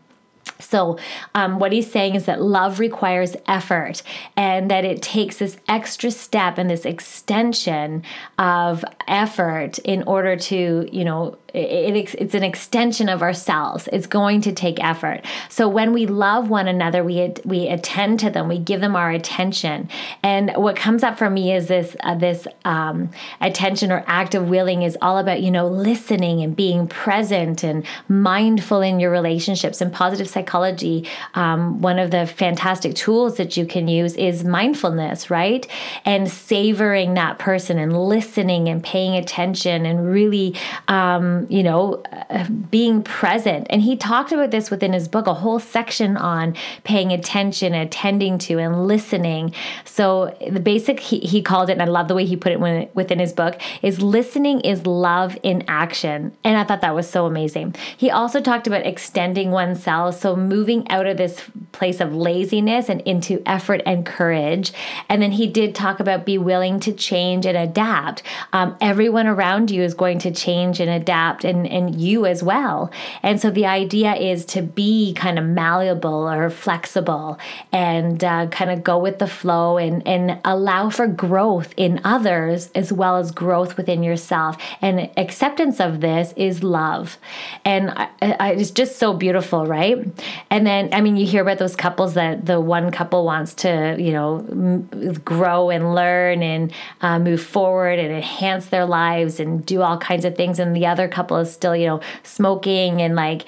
So, 0.59 0.97
um, 1.35 1.59
what 1.59 1.71
he's 1.71 1.91
saying 1.91 2.15
is 2.15 2.25
that 2.25 2.41
love 2.41 2.79
requires 2.79 3.35
effort 3.47 4.03
and 4.37 4.69
that 4.71 4.85
it 4.85 5.01
takes 5.01 5.37
this 5.37 5.57
extra 5.67 6.11
step 6.11 6.57
and 6.57 6.69
this 6.69 6.85
extension 6.85 8.03
of 8.37 8.85
effort 9.07 9.79
in 9.79 10.03
order 10.03 10.35
to, 10.35 10.87
you 10.91 11.03
know, 11.03 11.37
it, 11.53 11.95
it, 11.95 12.15
it's 12.15 12.33
an 12.33 12.43
extension 12.43 13.09
of 13.09 13.21
ourselves. 13.21 13.89
It's 13.91 14.07
going 14.07 14.41
to 14.41 14.51
take 14.51 14.83
effort. 14.83 15.21
So 15.49 15.67
when 15.67 15.93
we 15.93 16.05
love 16.05 16.49
one 16.49 16.67
another, 16.67 17.03
we 17.03 17.33
we 17.43 17.67
attend 17.67 18.19
to 18.21 18.29
them, 18.29 18.47
we 18.47 18.57
give 18.59 18.81
them 18.81 18.95
our 18.95 19.11
attention. 19.11 19.89
And 20.23 20.51
what 20.55 20.75
comes 20.75 21.03
up 21.03 21.17
for 21.17 21.29
me 21.29 21.53
is 21.53 21.67
this 21.67 21.95
uh, 22.01 22.15
this 22.15 22.47
um, 22.65 23.09
attention 23.41 23.91
or 23.91 24.03
act 24.07 24.35
of 24.35 24.49
willing 24.49 24.83
is 24.83 24.97
all 25.01 25.17
about 25.17 25.41
you 25.41 25.51
know 25.51 25.67
listening 25.67 26.41
and 26.41 26.55
being 26.55 26.87
present 26.87 27.63
and 27.63 27.85
mindful 28.07 28.81
in 28.81 28.99
your 28.99 29.11
relationships. 29.11 29.81
And 29.81 29.91
positive 29.91 30.29
psychology, 30.29 31.07
um, 31.33 31.81
one 31.81 31.99
of 31.99 32.11
the 32.11 32.25
fantastic 32.25 32.95
tools 32.95 33.37
that 33.37 33.57
you 33.57 33.65
can 33.65 33.87
use 33.87 34.15
is 34.15 34.43
mindfulness, 34.43 35.29
right? 35.29 35.67
And 36.05 36.29
savoring 36.29 37.15
that 37.15 37.39
person 37.39 37.77
and 37.77 37.97
listening 37.97 38.69
and 38.69 38.83
paying 38.83 39.15
attention 39.15 39.85
and 39.85 40.09
really. 40.09 40.55
Um, 40.87 41.40
you 41.49 41.63
know, 41.63 42.04
being 42.69 43.04
present. 43.04 43.67
And 43.69 43.82
he 43.82 43.95
talked 43.95 44.32
about 44.32 44.51
this 44.51 44.69
within 44.71 44.93
his 44.93 45.08
book, 45.08 45.27
a 45.27 45.34
whole 45.34 45.60
section 45.60 46.17
on 46.17 46.56
paying 46.84 47.12
attention, 47.12 47.73
attending 47.73 48.38
to, 48.39 48.58
and 48.60 48.88
listening. 48.88 49.54
So 49.86 50.36
the 50.49 50.60
basic, 50.60 50.99
he, 50.99 51.19
he 51.19 51.41
called 51.41 51.69
it, 51.69 51.73
and 51.73 51.82
I 51.82 51.86
love 51.86 52.08
the 52.08 52.15
way 52.15 52.25
he 52.25 52.36
put 52.36 52.51
it 52.51 52.60
when, 52.60 52.89
within 52.93 53.19
his 53.19 53.34
book, 53.34 53.62
is 53.82 54.01
listening 54.01 54.62
is 54.62 54.86
love 54.86 55.38
in 55.43 55.63
action. 55.67 56.36
And 56.43 56.58
I 56.58 56.63
thought 56.63 56.82
that 56.82 56.95
was 56.95 57.10
so 57.10 57.25
amazing. 57.25 57.75
He 57.97 58.10
also 58.10 58.41
talked 58.41 58.67
about 58.67 58.86
extending 58.86 59.51
oneself, 59.51 60.19
so 60.19 60.36
moving 60.36 60.89
out 60.89 61.08
of 61.08 61.17
this 61.17 61.41
place 61.71 61.99
of 61.99 62.13
laziness 62.13 62.89
and 62.89 63.01
into 63.01 63.41
effort 63.45 63.82
and 63.86 64.06
courage. 64.06 64.73
And 65.10 65.21
then 65.21 65.32
he 65.32 65.47
did 65.47 65.75
talk 65.75 65.99
about 65.99 66.25
be 66.25 66.38
willing 66.38 66.80
to 66.82 66.93
change 66.93 67.45
and 67.45 67.58
adapt. 67.58 68.23
Um, 68.54 68.75
everyone 68.82 69.27
around 69.27 69.71
you 69.71 69.84
is 69.84 69.93
going 69.93 70.19
to 70.19 70.32
change 70.32 70.80
and 70.80 70.89
adapt 70.89 71.30
adapt 71.31 71.43
and, 71.43 71.67
and 71.67 71.99
you 71.99 72.25
as 72.25 72.43
well. 72.43 72.91
And 73.23 73.39
so 73.39 73.49
the 73.49 73.65
idea 73.65 74.15
is 74.15 74.45
to 74.45 74.61
be 74.61 75.13
kind 75.13 75.39
of 75.39 75.45
malleable 75.45 76.29
or 76.29 76.49
flexible 76.49 77.39
and 77.71 78.23
uh, 78.23 78.47
kind 78.47 78.71
of 78.71 78.83
go 78.83 78.97
with 78.97 79.19
the 79.19 79.27
flow 79.27 79.77
and, 79.77 80.05
and 80.07 80.39
allow 80.45 80.89
for 80.89 81.07
growth 81.07 81.73
in 81.77 82.01
others 82.03 82.69
as 82.75 82.91
well 82.91 83.17
as 83.17 83.31
growth 83.31 83.77
within 83.77 84.03
yourself. 84.03 84.57
And 84.81 85.09
acceptance 85.17 85.79
of 85.79 86.01
this 86.01 86.33
is 86.35 86.63
love. 86.63 87.17
And 87.65 87.91
I, 87.91 88.09
I, 88.21 88.51
it's 88.53 88.71
just 88.71 88.97
so 88.97 89.13
beautiful, 89.13 89.65
right? 89.65 89.97
And 90.49 90.65
then, 90.65 90.89
I 90.93 91.01
mean, 91.01 91.17
you 91.17 91.25
hear 91.25 91.41
about 91.41 91.57
those 91.57 91.75
couples 91.75 92.13
that 92.15 92.45
the 92.45 92.59
one 92.59 92.91
couple 92.91 93.25
wants 93.25 93.53
to, 93.55 93.95
you 93.97 94.11
know, 94.11 94.37
m- 94.49 95.13
grow 95.23 95.69
and 95.69 95.95
learn 95.95 96.43
and 96.43 96.71
uh, 97.01 97.19
move 97.19 97.41
forward 97.41 97.99
and 97.99 98.11
enhance 98.13 98.67
their 98.67 98.85
lives 98.85 99.39
and 99.39 99.65
do 99.65 99.81
all 99.81 99.97
kinds 99.97 100.25
of 100.25 100.35
things, 100.35 100.59
and 100.59 100.75
the 100.75 100.85
other 100.85 101.07
couple 101.07 101.20
is 101.29 101.51
still, 101.51 101.75
you 101.75 101.86
know, 101.86 102.01
smoking 102.23 103.01
and 103.01 103.15
like 103.15 103.43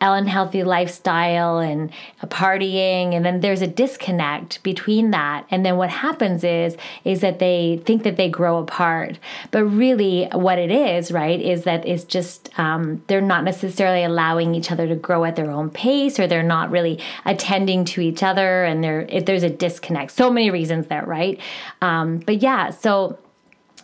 unhealthy 0.00 0.62
lifestyle 0.64 1.58
and 1.58 1.90
partying, 2.26 3.14
and 3.14 3.24
then 3.24 3.40
there's 3.40 3.62
a 3.62 3.66
disconnect 3.66 4.62
between 4.62 5.10
that. 5.10 5.46
And 5.50 5.64
then 5.66 5.76
what 5.76 5.90
happens 5.90 6.44
is 6.44 6.76
is 7.04 7.20
that 7.20 7.38
they 7.38 7.82
think 7.84 8.04
that 8.04 8.16
they 8.16 8.28
grow 8.28 8.58
apart, 8.58 9.18
but 9.50 9.64
really, 9.64 10.28
what 10.32 10.58
it 10.58 10.70
is, 10.70 11.10
right, 11.12 11.40
is 11.40 11.64
that 11.64 11.86
it's 11.86 12.04
just 12.04 12.50
um, 12.58 13.02
they're 13.08 13.20
not 13.20 13.44
necessarily 13.44 14.04
allowing 14.04 14.54
each 14.54 14.70
other 14.70 14.86
to 14.86 14.94
grow 14.94 15.24
at 15.24 15.36
their 15.36 15.50
own 15.50 15.70
pace, 15.70 16.18
or 16.18 16.26
they're 16.26 16.42
not 16.42 16.70
really 16.70 17.00
attending 17.24 17.84
to 17.84 18.00
each 18.00 18.22
other, 18.22 18.64
and 18.64 18.82
there 18.84 19.02
if 19.08 19.24
there's 19.26 19.42
a 19.42 19.50
disconnect. 19.50 20.12
So 20.12 20.30
many 20.30 20.50
reasons 20.50 20.86
there, 20.86 21.04
right? 21.04 21.40
Um, 21.82 22.18
but 22.18 22.42
yeah, 22.42 22.70
so 22.70 23.18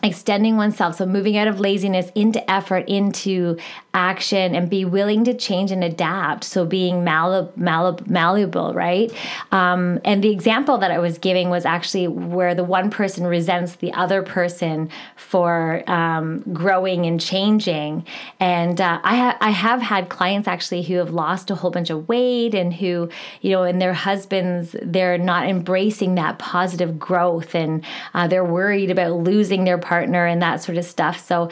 extending 0.05 0.55
oneself 0.55 0.95
so 0.95 1.05
moving 1.05 1.35
out 1.35 1.47
of 1.47 1.59
laziness 1.59 2.11
into 2.15 2.49
effort 2.49 2.87
into 2.87 3.57
action 3.95 4.53
and 4.53 4.69
be 4.69 4.83
willing 4.83 5.23
to 5.23 5.33
change 5.33 5.71
and 5.71 5.83
adapt. 5.83 6.43
So 6.43 6.65
being 6.65 7.03
malleable, 7.03 7.53
malleable 7.55 8.73
right? 8.73 9.11
Um, 9.51 10.01
and 10.03 10.23
the 10.23 10.29
example 10.29 10.77
that 10.79 10.91
i 10.91 10.99
was 10.99 11.17
giving 11.17 11.49
was 11.49 11.65
actually 11.65 12.07
where 12.07 12.53
the 12.53 12.63
one 12.63 12.89
person 12.89 13.25
resents 13.25 13.77
the 13.77 13.93
other 13.93 14.21
person 14.21 14.89
for 15.15 15.89
um, 15.89 16.43
growing 16.53 17.05
and 17.05 17.19
changing. 17.21 18.05
And 18.39 18.81
uh, 18.81 18.99
I, 19.03 19.15
ha- 19.15 19.37
I 19.39 19.51
have 19.51 19.81
had 19.81 20.09
clients 20.09 20.47
actually 20.47 20.83
who 20.83 20.95
have 20.95 21.11
lost 21.11 21.49
a 21.49 21.55
whole 21.55 21.71
bunch 21.71 21.89
of 21.89 22.07
weight 22.09 22.53
and 22.53 22.73
who 22.73 23.09
you 23.41 23.51
know 23.51 23.63
and 23.63 23.81
their 23.81 23.93
husbands 23.93 24.75
they're 24.81 25.17
not 25.17 25.47
embracing 25.47 26.15
that 26.15 26.37
positive 26.37 26.99
growth 26.99 27.55
and 27.55 27.83
uh, 28.13 28.27
they're 28.27 28.43
worried 28.43 28.91
about 28.91 29.13
losing 29.13 29.63
their 29.63 29.77
partner 29.77 29.94
and 30.01 30.41
that 30.41 30.61
sort 30.63 30.77
of 30.77 30.85
stuff. 30.85 31.25
So, 31.25 31.49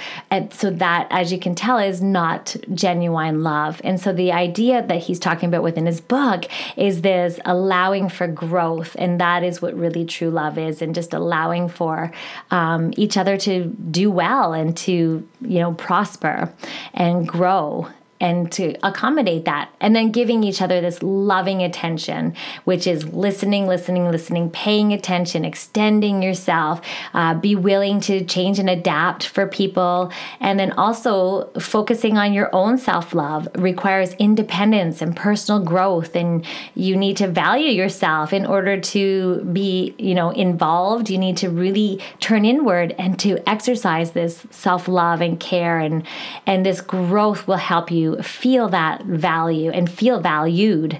so 0.51 0.69
that, 0.71 1.08
as 1.10 1.32
you 1.32 1.39
can 1.39 1.56
tell, 1.56 1.77
is 1.77 2.01
not 2.01 2.56
genuine 2.73 3.43
love. 3.43 3.82
And 3.84 3.99
so 3.99 4.13
the 4.13 4.32
idea 4.32 4.86
that 4.86 4.97
he's 4.97 5.19
talking 5.19 5.49
about 5.49 5.63
within 5.63 5.86
his 5.86 6.01
book 6.01 6.45
is 6.77 7.01
this 7.01 7.39
allowing 7.45 8.10
for 8.10 8.27
growth, 8.27 8.95
and 8.99 9.19
that 9.19 9.43
is 9.43 9.62
what 9.62 9.73
really 9.75 10.06
true 10.06 10.29
love 10.29 10.58
is, 10.58 10.82
and 10.82 10.95
just 10.95 11.13
allowing 11.13 11.69
for 11.69 12.12
um, 12.51 12.93
each 12.97 13.17
other 13.17 13.38
to 13.38 13.65
do 13.65 14.12
well 14.12 14.53
and 14.53 14.75
to 14.77 15.27
you 15.41 15.60
know 15.60 15.73
prosper 15.73 16.51
and 16.93 17.27
grow 17.27 17.88
and 18.23 18.49
to 18.53 18.73
accommodate 18.88 19.43
that. 19.43 19.69
And 19.81 19.93
then 19.93 20.09
giving 20.09 20.45
each 20.45 20.62
other 20.62 20.79
this 20.79 21.03
loving 21.03 21.62
attention, 21.62 22.33
which 22.63 22.88
is 22.88 23.03
listening, 23.13 23.67
listening, 23.67 24.09
listening, 24.09 24.49
paying 24.49 24.93
attention, 24.93 25.43
extending 25.43 26.23
yourself, 26.23 26.79
uh, 27.13 27.33
be 27.33 27.53
willing 27.53 27.99
to 27.99 28.23
change 28.23 28.59
and 28.59 28.69
adapt 28.69 29.27
for 29.27 29.45
people. 29.45 30.09
And 30.39 30.57
then 30.57 30.71
also 30.71 31.51
focusing 31.59 32.17
on 32.17 32.31
your 32.31 32.49
own 32.55 32.77
self 32.77 33.13
love 33.13 33.45
requires 33.55 34.13
independence 34.13 35.01
and 35.01 35.13
personal 35.13 35.62
growth. 35.62 36.15
And 36.15 36.45
you 36.75 36.95
need 36.95 37.17
to 37.17 37.27
value 37.27 37.71
yourself 37.71 38.31
in 38.31 38.45
order 38.45 38.79
to 38.79 39.43
be, 39.51 39.95
you 39.97 40.15
know, 40.15 40.29
involved. 40.29 41.09
You 41.09 41.17
need 41.17 41.36
to 41.38 41.49
really 41.49 42.01
turn 42.21 42.45
inward 42.45 42.95
and 42.97 43.19
to 43.19 43.38
exercise 43.49 44.12
this 44.12 44.47
self 44.49 44.88
love 44.88 45.19
and 45.19 45.38
care. 45.38 45.77
And, 45.79 46.07
and 46.45 46.65
this 46.65 46.79
growth 46.79 47.49
will 47.49 47.57
help 47.57 47.91
you 47.91 48.12
feel 48.21 48.69
that 48.69 49.04
value 49.04 49.71
and 49.71 49.89
feel 49.89 50.19
valued. 50.19 50.99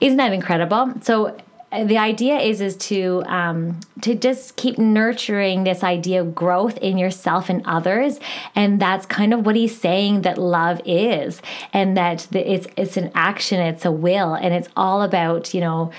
Isn't 0.00 0.18
that 0.18 0.32
incredible? 0.32 0.94
So 1.02 1.36
uh, 1.74 1.84
the 1.84 1.98
idea 1.98 2.38
is 2.38 2.60
is 2.60 2.76
to 2.76 3.22
um, 3.26 3.80
to 4.02 4.14
just 4.14 4.54
keep 4.56 4.78
nurturing 4.78 5.64
this 5.64 5.82
idea 5.82 6.20
of 6.20 6.34
growth 6.34 6.78
in 6.78 6.96
yourself 6.96 7.48
and 7.48 7.62
others, 7.66 8.20
and 8.54 8.80
that's 8.80 9.06
kind 9.06 9.34
of 9.34 9.44
what 9.44 9.56
he's 9.56 9.76
saying 9.76 10.22
that 10.22 10.38
love 10.38 10.80
is, 10.84 11.42
and 11.72 11.96
that 11.96 12.28
it's 12.32 12.68
it's 12.76 12.96
an 12.96 13.10
action, 13.14 13.60
it's 13.60 13.84
a 13.84 13.90
will, 13.90 14.34
and 14.34 14.54
it's 14.54 14.68
all 14.76 15.02
about 15.02 15.52
you 15.52 15.60
know 15.60 15.90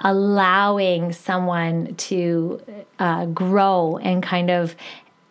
allowing 0.00 1.12
someone 1.12 1.94
to 1.94 2.60
uh, 2.98 3.24
grow 3.26 3.98
and 4.02 4.22
kind 4.22 4.50
of 4.50 4.74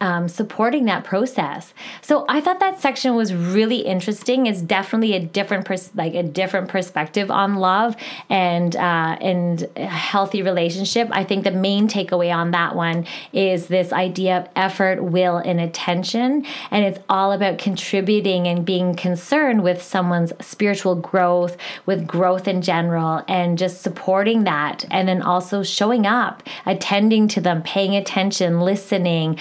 um, 0.02 0.28
supporting 0.28 0.86
that 0.86 1.04
process. 1.04 1.74
So 2.02 2.26
I 2.28 2.42
thought 2.42 2.60
that 2.60 2.82
section 2.82 3.16
was 3.16 3.34
really 3.34 3.78
interesting. 3.78 4.48
It's 4.48 4.62
definitely 4.62 5.14
a 5.14 5.20
different 5.20 5.66
pers- 5.66 5.92
like 5.96 6.16
a 6.16 6.24
different 6.24 6.68
perspective 6.70 7.30
on 7.30 7.56
love 7.56 7.96
and 8.30 8.76
uh, 8.76 9.18
and 9.22 9.62
healthy 9.78 10.42
relationship. 10.42 11.08
I 11.12 11.24
think 11.24 11.44
the 11.44 11.52
main 11.52 11.88
takeaway 11.88 12.36
on 12.36 12.52
that 12.52 12.76
one 12.76 13.06
is 13.32 13.68
this 13.68 13.94
idea 13.94 14.40
of 14.40 14.50
effort, 14.56 15.04
will, 15.04 15.38
and 15.38 15.62
attention, 15.62 16.46
and 16.72 16.84
it's 16.84 17.00
all 17.08 17.32
about 17.32 17.60
contributing 17.60 18.48
and 18.48 18.66
being 18.66 18.96
concerned 18.96 19.64
with 19.64 19.82
someone's 19.82 20.34
spiritual 20.42 20.96
growth, 20.96 21.56
with 21.86 22.08
growth 22.08 22.48
in 22.48 22.64
general, 22.64 23.24
and 23.28 23.60
just 23.60 23.82
supporting 23.82 24.46
that, 24.46 24.84
and 24.90 25.08
then 25.08 25.22
also 25.22 25.62
showing 25.62 26.08
up, 26.08 26.42
attending 26.66 27.28
to 27.28 27.40
them, 27.40 27.62
paying 27.62 27.96
attention, 27.96 28.62
listening, 28.62 29.38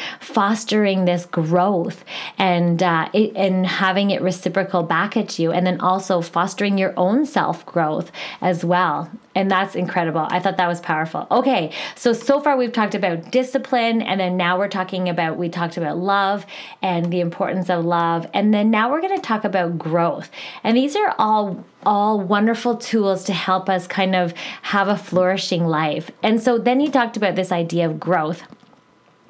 fostering 0.50 1.04
this 1.04 1.26
growth 1.26 2.04
and 2.36 2.82
uh, 2.82 3.08
it, 3.12 3.32
and 3.36 3.64
having 3.64 4.10
it 4.10 4.20
reciprocal 4.20 4.82
back 4.82 5.16
at 5.16 5.38
you, 5.38 5.52
and 5.52 5.64
then 5.64 5.80
also 5.80 6.20
fostering 6.20 6.76
your 6.76 6.92
own 6.96 7.24
self 7.24 7.64
growth 7.64 8.10
as 8.40 8.64
well. 8.64 9.08
And 9.36 9.48
that's 9.48 9.76
incredible. 9.76 10.26
I 10.28 10.40
thought 10.40 10.56
that 10.56 10.66
was 10.66 10.80
powerful. 10.80 11.28
Okay, 11.30 11.72
so 11.94 12.12
so 12.12 12.40
far 12.40 12.56
we've 12.56 12.72
talked 12.72 12.96
about 12.96 13.30
discipline, 13.30 14.02
and 14.02 14.18
then 14.18 14.36
now 14.36 14.58
we're 14.58 14.66
talking 14.68 15.08
about 15.08 15.38
we 15.38 15.48
talked 15.48 15.76
about 15.76 15.98
love 15.98 16.44
and 16.82 17.12
the 17.12 17.20
importance 17.20 17.70
of 17.70 17.84
love, 17.84 18.26
and 18.34 18.52
then 18.52 18.72
now 18.72 18.90
we're 18.90 19.00
going 19.00 19.14
to 19.14 19.22
talk 19.22 19.44
about 19.44 19.78
growth. 19.78 20.30
And 20.64 20.76
these 20.76 20.96
are 20.96 21.14
all 21.16 21.64
all 21.86 22.20
wonderful 22.20 22.76
tools 22.76 23.22
to 23.24 23.32
help 23.32 23.68
us 23.68 23.86
kind 23.86 24.16
of 24.16 24.34
have 24.62 24.88
a 24.88 24.96
flourishing 24.96 25.64
life. 25.64 26.10
And 26.24 26.42
so 26.42 26.58
then 26.58 26.80
he 26.80 26.90
talked 26.90 27.16
about 27.16 27.36
this 27.36 27.52
idea 27.52 27.88
of 27.88 28.00
growth. 28.00 28.42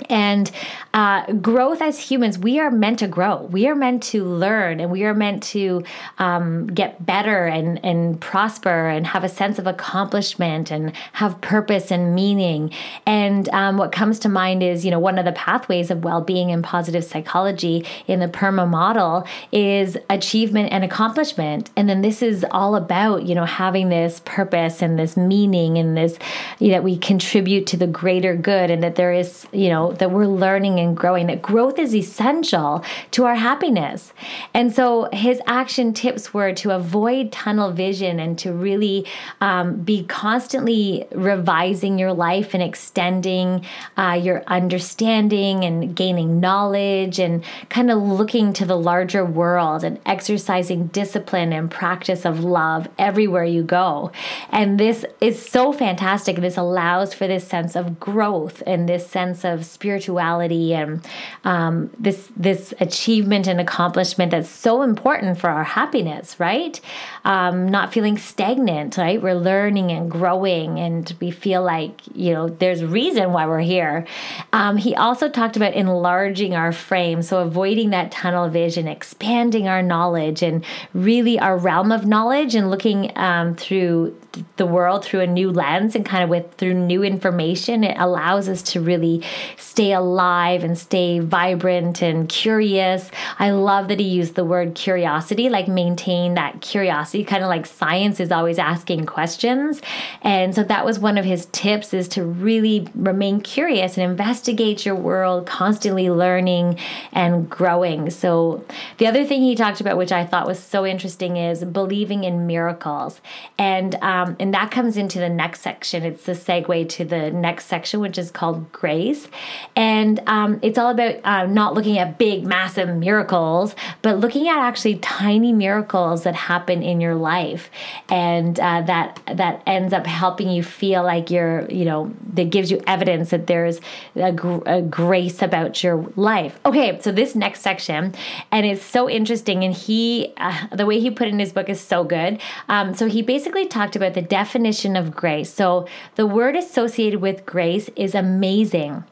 And 0.08 0.50
uh, 0.92 1.30
growth 1.34 1.80
as 1.80 1.98
humans, 1.98 2.38
we 2.38 2.58
are 2.58 2.70
meant 2.70 2.98
to 3.00 3.08
grow. 3.08 3.42
We 3.42 3.68
are 3.68 3.76
meant 3.76 4.02
to 4.04 4.24
learn 4.24 4.80
and 4.80 4.90
we 4.90 5.04
are 5.04 5.14
meant 5.14 5.42
to 5.44 5.84
um, 6.18 6.66
get 6.66 7.06
better 7.06 7.46
and, 7.46 7.84
and 7.84 8.20
prosper 8.20 8.88
and 8.88 9.06
have 9.06 9.22
a 9.22 9.28
sense 9.28 9.58
of 9.58 9.66
accomplishment 9.66 10.70
and 10.70 10.92
have 11.12 11.40
purpose 11.40 11.90
and 11.90 12.14
meaning. 12.14 12.72
And 13.06 13.48
um, 13.50 13.76
what 13.76 13.92
comes 13.92 14.18
to 14.20 14.28
mind 14.28 14.62
is, 14.62 14.84
you 14.84 14.90
know, 14.90 14.98
one 14.98 15.18
of 15.18 15.24
the 15.24 15.32
pathways 15.32 15.90
of 15.90 16.02
well 16.02 16.20
being 16.20 16.50
and 16.50 16.64
positive 16.64 17.04
psychology 17.04 17.86
in 18.08 18.18
the 18.18 18.28
PERMA 18.28 18.66
model 18.68 19.26
is 19.52 19.96
achievement 20.08 20.72
and 20.72 20.82
accomplishment. 20.82 21.70
And 21.76 21.88
then 21.88 22.02
this 22.02 22.20
is 22.20 22.44
all 22.50 22.74
about, 22.74 23.24
you 23.24 23.34
know, 23.34 23.44
having 23.44 23.90
this 23.90 24.20
purpose 24.24 24.82
and 24.82 24.98
this 24.98 25.16
meaning 25.16 25.78
and 25.78 25.96
this, 25.96 26.18
you 26.58 26.68
know, 26.68 26.80
that 26.80 26.84
we 26.84 26.96
contribute 26.96 27.66
to 27.66 27.76
the 27.76 27.86
greater 27.86 28.34
good 28.34 28.70
and 28.70 28.82
that 28.82 28.96
there 28.96 29.12
is, 29.12 29.46
you 29.52 29.68
know, 29.68 29.89
that 29.98 30.11
we're 30.11 30.26
learning 30.26 30.79
and 30.79 30.96
growing, 30.96 31.26
that 31.26 31.42
growth 31.42 31.79
is 31.79 31.94
essential 31.94 32.85
to 33.12 33.24
our 33.24 33.35
happiness. 33.35 34.12
And 34.55 34.72
so 34.72 35.09
his 35.12 35.40
action 35.46 35.92
tips 35.92 36.33
were 36.33 36.53
to 36.55 36.70
avoid 36.70 37.33
tunnel 37.33 37.72
vision 37.72 38.20
and 38.20 38.38
to 38.38 38.53
really 38.53 39.07
um, 39.40 39.76
be 39.76 40.05
constantly 40.05 41.07
revising 41.12 41.98
your 41.98 42.12
life 42.12 42.55
and 42.55 42.62
extending 42.62 43.64
uh, 43.96 44.18
your 44.20 44.42
understanding 44.46 45.64
and 45.64 45.94
gaining 45.94 46.40
knowledge 46.40 47.18
and 47.18 47.44
kind 47.68 47.90
of 47.90 47.98
looking 47.98 48.53
to 48.53 48.64
the 48.64 48.76
larger 48.76 49.24
world 49.24 49.85
and 49.85 49.98
exercising 50.07 50.87
discipline 50.88 51.53
and 51.53 51.70
practice 51.70 52.24
of 52.24 52.44
love 52.44 52.88
everywhere 52.98 53.44
you 53.44 53.62
go. 53.62 54.11
And 54.50 54.79
this 54.79 55.05
is 55.20 55.40
so 55.40 55.72
fantastic. 55.72 56.37
This 56.37 56.57
allows 56.57 57.14
for 57.14 57.26
this 57.26 57.46
sense 57.46 57.76
of 57.76 58.00
growth 58.00 58.62
and 58.66 58.88
this 58.88 59.07
sense 59.07 59.44
of 59.44 59.64
spirituality 59.80 60.74
and 60.74 61.00
um, 61.44 61.90
this 61.98 62.28
this 62.36 62.74
achievement 62.80 63.46
and 63.46 63.58
accomplishment 63.58 64.30
that's 64.30 64.48
so 64.50 64.82
important 64.82 65.38
for 65.38 65.48
our 65.48 65.64
happiness, 65.64 66.38
right? 66.38 66.78
Um, 67.24 67.66
not 67.66 67.90
feeling 67.90 68.18
stagnant, 68.18 68.98
right? 68.98 69.22
We're 69.22 69.34
learning 69.34 69.90
and 69.90 70.10
growing, 70.10 70.78
and 70.78 71.10
we 71.18 71.30
feel 71.30 71.62
like 71.62 71.94
you 72.14 72.34
know 72.34 72.48
there's 72.48 72.84
reason 72.84 73.32
why 73.32 73.46
we're 73.46 73.60
here. 73.60 74.06
Um, 74.52 74.76
he 74.76 74.94
also 74.94 75.30
talked 75.30 75.56
about 75.56 75.72
enlarging 75.72 76.54
our 76.54 76.72
frame, 76.72 77.22
so 77.22 77.38
avoiding 77.38 77.88
that 77.90 78.12
tunnel 78.12 78.50
vision, 78.50 78.86
expanding 78.86 79.66
our 79.66 79.80
knowledge, 79.80 80.42
and 80.42 80.62
really 80.92 81.38
our 81.38 81.56
realm 81.56 81.90
of 81.90 82.04
knowledge, 82.04 82.54
and 82.54 82.70
looking 82.70 83.16
um, 83.16 83.54
through 83.54 84.14
the 84.56 84.66
world 84.66 85.04
through 85.04 85.20
a 85.20 85.26
new 85.26 85.50
lens 85.50 85.94
and 85.94 86.06
kind 86.06 86.22
of 86.22 86.30
with 86.30 86.54
through 86.54 86.74
new 86.74 87.02
information, 87.02 87.82
it 87.82 87.96
allows 87.98 88.48
us 88.48 88.62
to 88.62 88.80
really 88.80 89.22
stay 89.56 89.92
alive 89.92 90.62
and 90.62 90.78
stay 90.78 91.18
vibrant 91.18 92.02
and 92.02 92.28
curious. 92.28 93.10
I 93.38 93.50
love 93.50 93.88
that 93.88 93.98
he 93.98 94.06
used 94.06 94.34
the 94.34 94.44
word 94.44 94.74
curiosity, 94.74 95.48
like 95.48 95.68
maintain 95.68 96.34
that 96.34 96.60
curiosity, 96.60 97.24
kind 97.24 97.42
of 97.42 97.48
like 97.48 97.66
science 97.66 98.20
is 98.20 98.30
always 98.30 98.58
asking 98.58 99.06
questions. 99.06 99.80
And 100.22 100.54
so 100.54 100.62
that 100.64 100.84
was 100.84 100.98
one 100.98 101.18
of 101.18 101.24
his 101.24 101.46
tips 101.46 101.92
is 101.92 102.06
to 102.08 102.24
really 102.24 102.86
remain 102.94 103.40
curious 103.40 103.96
and 103.96 104.08
investigate 104.08 104.86
your 104.86 104.94
world, 104.94 105.46
constantly 105.46 106.10
learning 106.10 106.78
and 107.12 107.50
growing. 107.50 108.10
So 108.10 108.64
the 108.98 109.06
other 109.06 109.24
thing 109.24 109.42
he 109.42 109.56
talked 109.56 109.80
about, 109.80 109.96
which 109.96 110.12
I 110.12 110.24
thought 110.24 110.46
was 110.46 110.62
so 110.62 110.86
interesting, 110.86 111.36
is 111.36 111.64
believing 111.64 112.24
in 112.24 112.46
miracles. 112.46 113.20
And 113.58 113.94
um, 113.96 114.19
and 114.38 114.54
that 114.54 114.70
comes 114.70 114.96
into 114.96 115.18
the 115.18 115.28
next 115.28 115.61
section. 115.61 116.04
It's 116.04 116.24
the 116.24 116.33
segue 116.33 116.88
to 116.90 117.04
the 117.04 117.30
next 117.30 117.66
section, 117.66 118.00
which 118.00 118.18
is 118.18 118.30
called 118.30 118.70
grace. 118.72 119.28
And 119.76 120.20
um, 120.26 120.59
it's 120.62 120.78
all 120.78 120.90
about 120.90 121.16
uh, 121.24 121.46
not 121.46 121.74
looking 121.74 121.98
at 121.98 122.18
big, 122.18 122.44
massive 122.44 122.88
miracles, 122.88 123.74
but 124.02 124.18
looking 124.18 124.48
at 124.48 124.59
actually 124.59 124.96
tiny 124.96 125.52
miracles 125.52 126.22
that 126.24 126.35
happen 126.35 126.83
in 126.83 127.00
your 127.00 127.14
life, 127.14 127.70
and 128.09 128.59
uh, 128.61 128.83
that 128.83 129.20
that 129.26 129.62
ends 129.66 129.92
up 129.92 130.06
helping 130.06 130.50
you 130.50 130.62
feel 130.62 131.02
like 131.02 131.30
you're, 131.30 131.70
you 131.70 131.85
know, 131.85 132.12
that 132.35 132.50
gives 132.50 132.70
you 132.70 132.80
evidence 132.87 133.30
that 133.30 133.46
there's 133.46 133.80
a, 134.16 134.33
gr- 134.33 134.66
a 134.66 134.83
grace 134.83 135.42
about 135.42 135.83
your 135.83 136.04
life. 136.16 136.59
Okay, 136.64 136.98
so 137.00 137.12
this 137.12 137.35
next 137.35 137.61
section, 137.61 138.14
and 138.50 138.66
it's 138.66 138.85
so 138.85 139.09
interesting, 139.09 139.64
and 139.64 139.74
he, 139.74 140.33
uh, 140.37 140.66
the 140.72 140.87
way 140.87 141.00
he 141.00 141.11
put 141.11 141.28
in 141.28 141.38
his 141.38 141.52
book 141.52 141.68
is 141.68 141.80
so 141.80 142.04
good. 142.04 142.40
Um, 142.68 142.94
so 142.94 143.06
he 143.06 143.22
basically 143.22 143.66
talked 143.66 143.96
about 143.96 144.09
the 144.10 144.22
definition 144.22 144.96
of 144.96 145.14
grace. 145.14 145.52
So 145.52 145.86
the 146.16 146.26
word 146.26 146.56
associated 146.56 147.20
with 147.20 147.46
grace 147.46 147.88
is 147.96 148.14
amazing. 148.14 149.04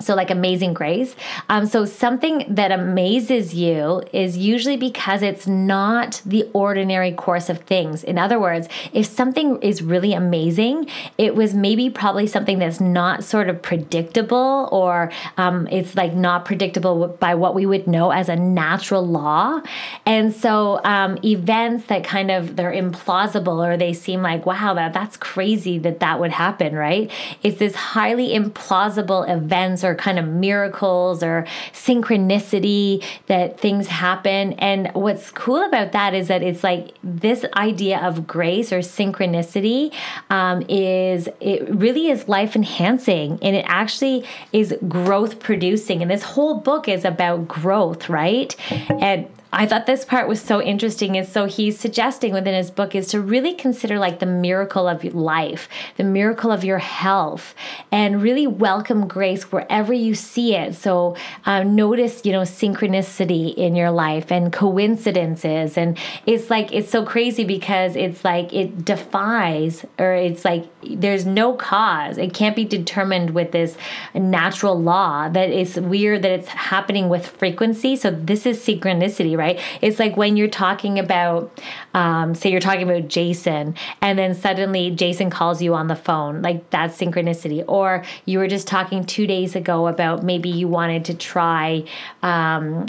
So, 0.00 0.14
like 0.14 0.30
amazing 0.30 0.74
grace. 0.74 1.16
Um, 1.48 1.66
so, 1.66 1.84
something 1.84 2.44
that 2.48 2.70
amazes 2.70 3.54
you 3.54 4.02
is 4.12 4.36
usually 4.36 4.76
because 4.76 5.22
it's 5.22 5.46
not 5.46 6.22
the 6.24 6.48
ordinary 6.52 7.12
course 7.12 7.48
of 7.48 7.60
things. 7.60 8.04
In 8.04 8.18
other 8.18 8.38
words, 8.38 8.68
if 8.92 9.06
something 9.06 9.60
is 9.60 9.82
really 9.82 10.12
amazing, 10.12 10.88
it 11.16 11.34
was 11.34 11.54
maybe 11.54 11.90
probably 11.90 12.26
something 12.26 12.58
that's 12.58 12.80
not 12.80 13.24
sort 13.24 13.48
of 13.48 13.60
predictable 13.60 14.68
or 14.70 15.10
um, 15.36 15.66
it's 15.68 15.96
like 15.96 16.14
not 16.14 16.44
predictable 16.44 17.08
by 17.08 17.34
what 17.34 17.54
we 17.54 17.66
would 17.66 17.86
know 17.86 18.10
as 18.10 18.28
a 18.28 18.36
natural 18.36 19.06
law. 19.06 19.60
And 20.06 20.34
so, 20.34 20.80
um, 20.84 21.18
events 21.24 21.86
that 21.86 22.04
kind 22.04 22.30
of 22.30 22.56
they're 22.56 22.72
implausible 22.72 23.66
or 23.66 23.76
they 23.76 23.92
seem 23.92 24.22
like, 24.22 24.46
wow, 24.46 24.74
that, 24.74 24.92
that's 24.92 25.16
crazy 25.16 25.78
that 25.78 26.00
that 26.00 26.20
would 26.20 26.32
happen, 26.32 26.74
right? 26.74 27.10
It's 27.42 27.58
this 27.58 27.74
highly 27.74 28.28
implausible 28.28 29.28
events 29.28 29.84
or 29.84 29.87
kind 29.94 30.18
of 30.18 30.26
miracles 30.26 31.22
or 31.22 31.46
synchronicity 31.72 33.04
that 33.26 33.58
things 33.60 33.88
happen. 33.88 34.52
And 34.54 34.90
what's 34.94 35.30
cool 35.30 35.62
about 35.62 35.92
that 35.92 36.14
is 36.14 36.28
that 36.28 36.42
it's 36.42 36.64
like 36.64 36.96
this 37.02 37.44
idea 37.54 37.98
of 37.98 38.26
grace 38.26 38.72
or 38.72 38.78
synchronicity 38.78 39.92
um, 40.30 40.62
is 40.68 41.28
it 41.40 41.68
really 41.68 42.08
is 42.08 42.28
life 42.28 42.56
enhancing 42.56 43.38
and 43.42 43.56
it 43.56 43.64
actually 43.68 44.24
is 44.52 44.74
growth 44.88 45.40
producing. 45.40 46.02
And 46.02 46.10
this 46.10 46.22
whole 46.22 46.60
book 46.60 46.88
is 46.88 47.04
about 47.04 47.48
growth, 47.48 48.08
right? 48.08 48.54
And 48.90 49.28
I 49.50 49.66
thought 49.66 49.86
this 49.86 50.04
part 50.04 50.28
was 50.28 50.42
so 50.42 50.60
interesting. 50.60 51.16
And 51.16 51.26
so 51.26 51.46
he's 51.46 51.80
suggesting 51.80 52.34
within 52.34 52.54
his 52.54 52.70
book 52.70 52.94
is 52.94 53.08
to 53.08 53.20
really 53.20 53.54
consider 53.54 53.98
like 53.98 54.18
the 54.18 54.26
miracle 54.26 54.86
of 54.86 55.02
life, 55.14 55.68
the 55.96 56.04
miracle 56.04 56.52
of 56.52 56.64
your 56.64 56.78
health, 56.78 57.54
and 57.90 58.22
really 58.22 58.46
welcome 58.46 59.08
grace 59.08 59.50
wherever 59.50 59.92
you 59.92 60.14
see 60.14 60.54
it. 60.54 60.74
So 60.74 61.16
uh, 61.46 61.62
notice, 61.62 62.26
you 62.26 62.32
know, 62.32 62.42
synchronicity 62.42 63.54
in 63.54 63.74
your 63.74 63.90
life 63.90 64.30
and 64.30 64.52
coincidences. 64.52 65.78
And 65.78 65.96
it's 66.26 66.50
like, 66.50 66.72
it's 66.72 66.90
so 66.90 67.06
crazy 67.06 67.44
because 67.44 67.96
it's 67.96 68.24
like 68.24 68.52
it 68.52 68.84
defies, 68.84 69.86
or 69.98 70.12
it's 70.12 70.44
like 70.44 70.66
there's 70.82 71.24
no 71.24 71.54
cause. 71.54 72.18
It 72.18 72.34
can't 72.34 72.54
be 72.54 72.66
determined 72.66 73.30
with 73.30 73.52
this 73.52 73.78
natural 74.14 74.78
law 74.78 75.30
that 75.30 75.48
it's 75.48 75.76
weird 75.76 76.20
that 76.22 76.32
it's 76.32 76.48
happening 76.48 77.08
with 77.08 77.26
frequency. 77.26 77.96
So 77.96 78.10
this 78.10 78.44
is 78.44 78.58
synchronicity 78.58 79.37
right? 79.38 79.58
It's 79.80 79.98
like 79.98 80.16
when 80.16 80.36
you're 80.36 80.48
talking 80.48 80.98
about, 80.98 81.58
um, 81.94 82.34
say, 82.34 82.50
you're 82.50 82.60
talking 82.60 82.82
about 82.82 83.08
Jason, 83.08 83.74
and 84.02 84.18
then 84.18 84.34
suddenly 84.34 84.90
Jason 84.90 85.30
calls 85.30 85.62
you 85.62 85.74
on 85.74 85.86
the 85.86 85.96
phone. 85.96 86.42
Like 86.42 86.68
that's 86.68 86.98
synchronicity. 86.98 87.64
Or 87.66 88.04
you 88.26 88.38
were 88.38 88.48
just 88.48 88.68
talking 88.68 89.04
two 89.04 89.26
days 89.26 89.56
ago 89.56 89.86
about 89.86 90.22
maybe 90.22 90.50
you 90.50 90.68
wanted 90.68 91.06
to 91.06 91.14
try. 91.14 91.84
Um, 92.22 92.86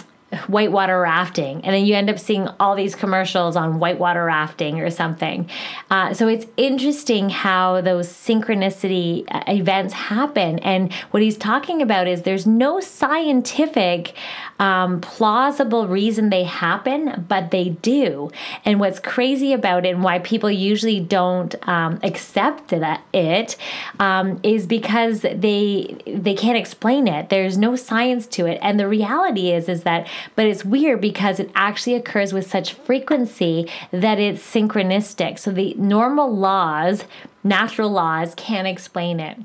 whitewater 0.47 0.99
rafting. 0.99 1.63
And 1.63 1.73
then 1.73 1.85
you 1.85 1.95
end 1.95 2.09
up 2.09 2.19
seeing 2.19 2.47
all 2.59 2.75
these 2.75 2.95
commercials 2.95 3.55
on 3.55 3.79
whitewater 3.79 4.25
rafting 4.25 4.79
or 4.79 4.89
something. 4.89 5.49
Uh, 5.89 6.13
so 6.13 6.27
it's 6.27 6.45
interesting 6.57 7.29
how 7.29 7.81
those 7.81 8.07
synchronicity 8.07 9.25
uh, 9.29 9.43
events 9.47 9.93
happen. 9.93 10.59
And 10.59 10.93
what 11.11 11.23
he's 11.23 11.37
talking 11.37 11.81
about 11.81 12.07
is 12.07 12.21
there's 12.21 12.45
no 12.45 12.79
scientific 12.79 14.13
um, 14.59 14.99
plausible 15.01 15.87
reason 15.87 16.29
they 16.29 16.43
happen 16.43 17.25
but 17.27 17.51
they 17.51 17.69
do. 17.69 18.29
And 18.65 18.79
what's 18.79 18.99
crazy 18.99 19.53
about 19.53 19.85
it 19.85 19.89
and 19.89 20.03
why 20.03 20.19
people 20.19 20.51
usually 20.51 20.99
don't 20.99 21.55
um, 21.67 21.99
accept 22.03 22.69
that 22.69 23.01
it 23.13 23.55
um, 23.99 24.39
is 24.43 24.67
because 24.67 25.21
they 25.21 25.97
they 26.05 26.33
can't 26.33 26.57
explain 26.57 27.07
it. 27.07 27.29
There's 27.29 27.57
no 27.57 27.75
science 27.75 28.27
to 28.27 28.45
it. 28.45 28.59
And 28.61 28.79
the 28.79 28.87
reality 28.87 29.51
is 29.51 29.69
is 29.69 29.83
that 29.83 30.07
but 30.35 30.45
it's 30.45 30.65
weird 30.65 31.01
because 31.01 31.39
it 31.39 31.51
actually 31.55 31.95
occurs 31.95 32.33
with 32.33 32.49
such 32.49 32.73
frequency 32.73 33.69
that 33.91 34.19
it's 34.19 34.41
synchronistic. 34.41 35.39
So 35.39 35.51
the 35.51 35.73
normal 35.75 36.35
laws, 36.35 37.05
natural 37.43 37.89
laws, 37.89 38.33
can't 38.35 38.67
explain 38.67 39.19
it. 39.19 39.37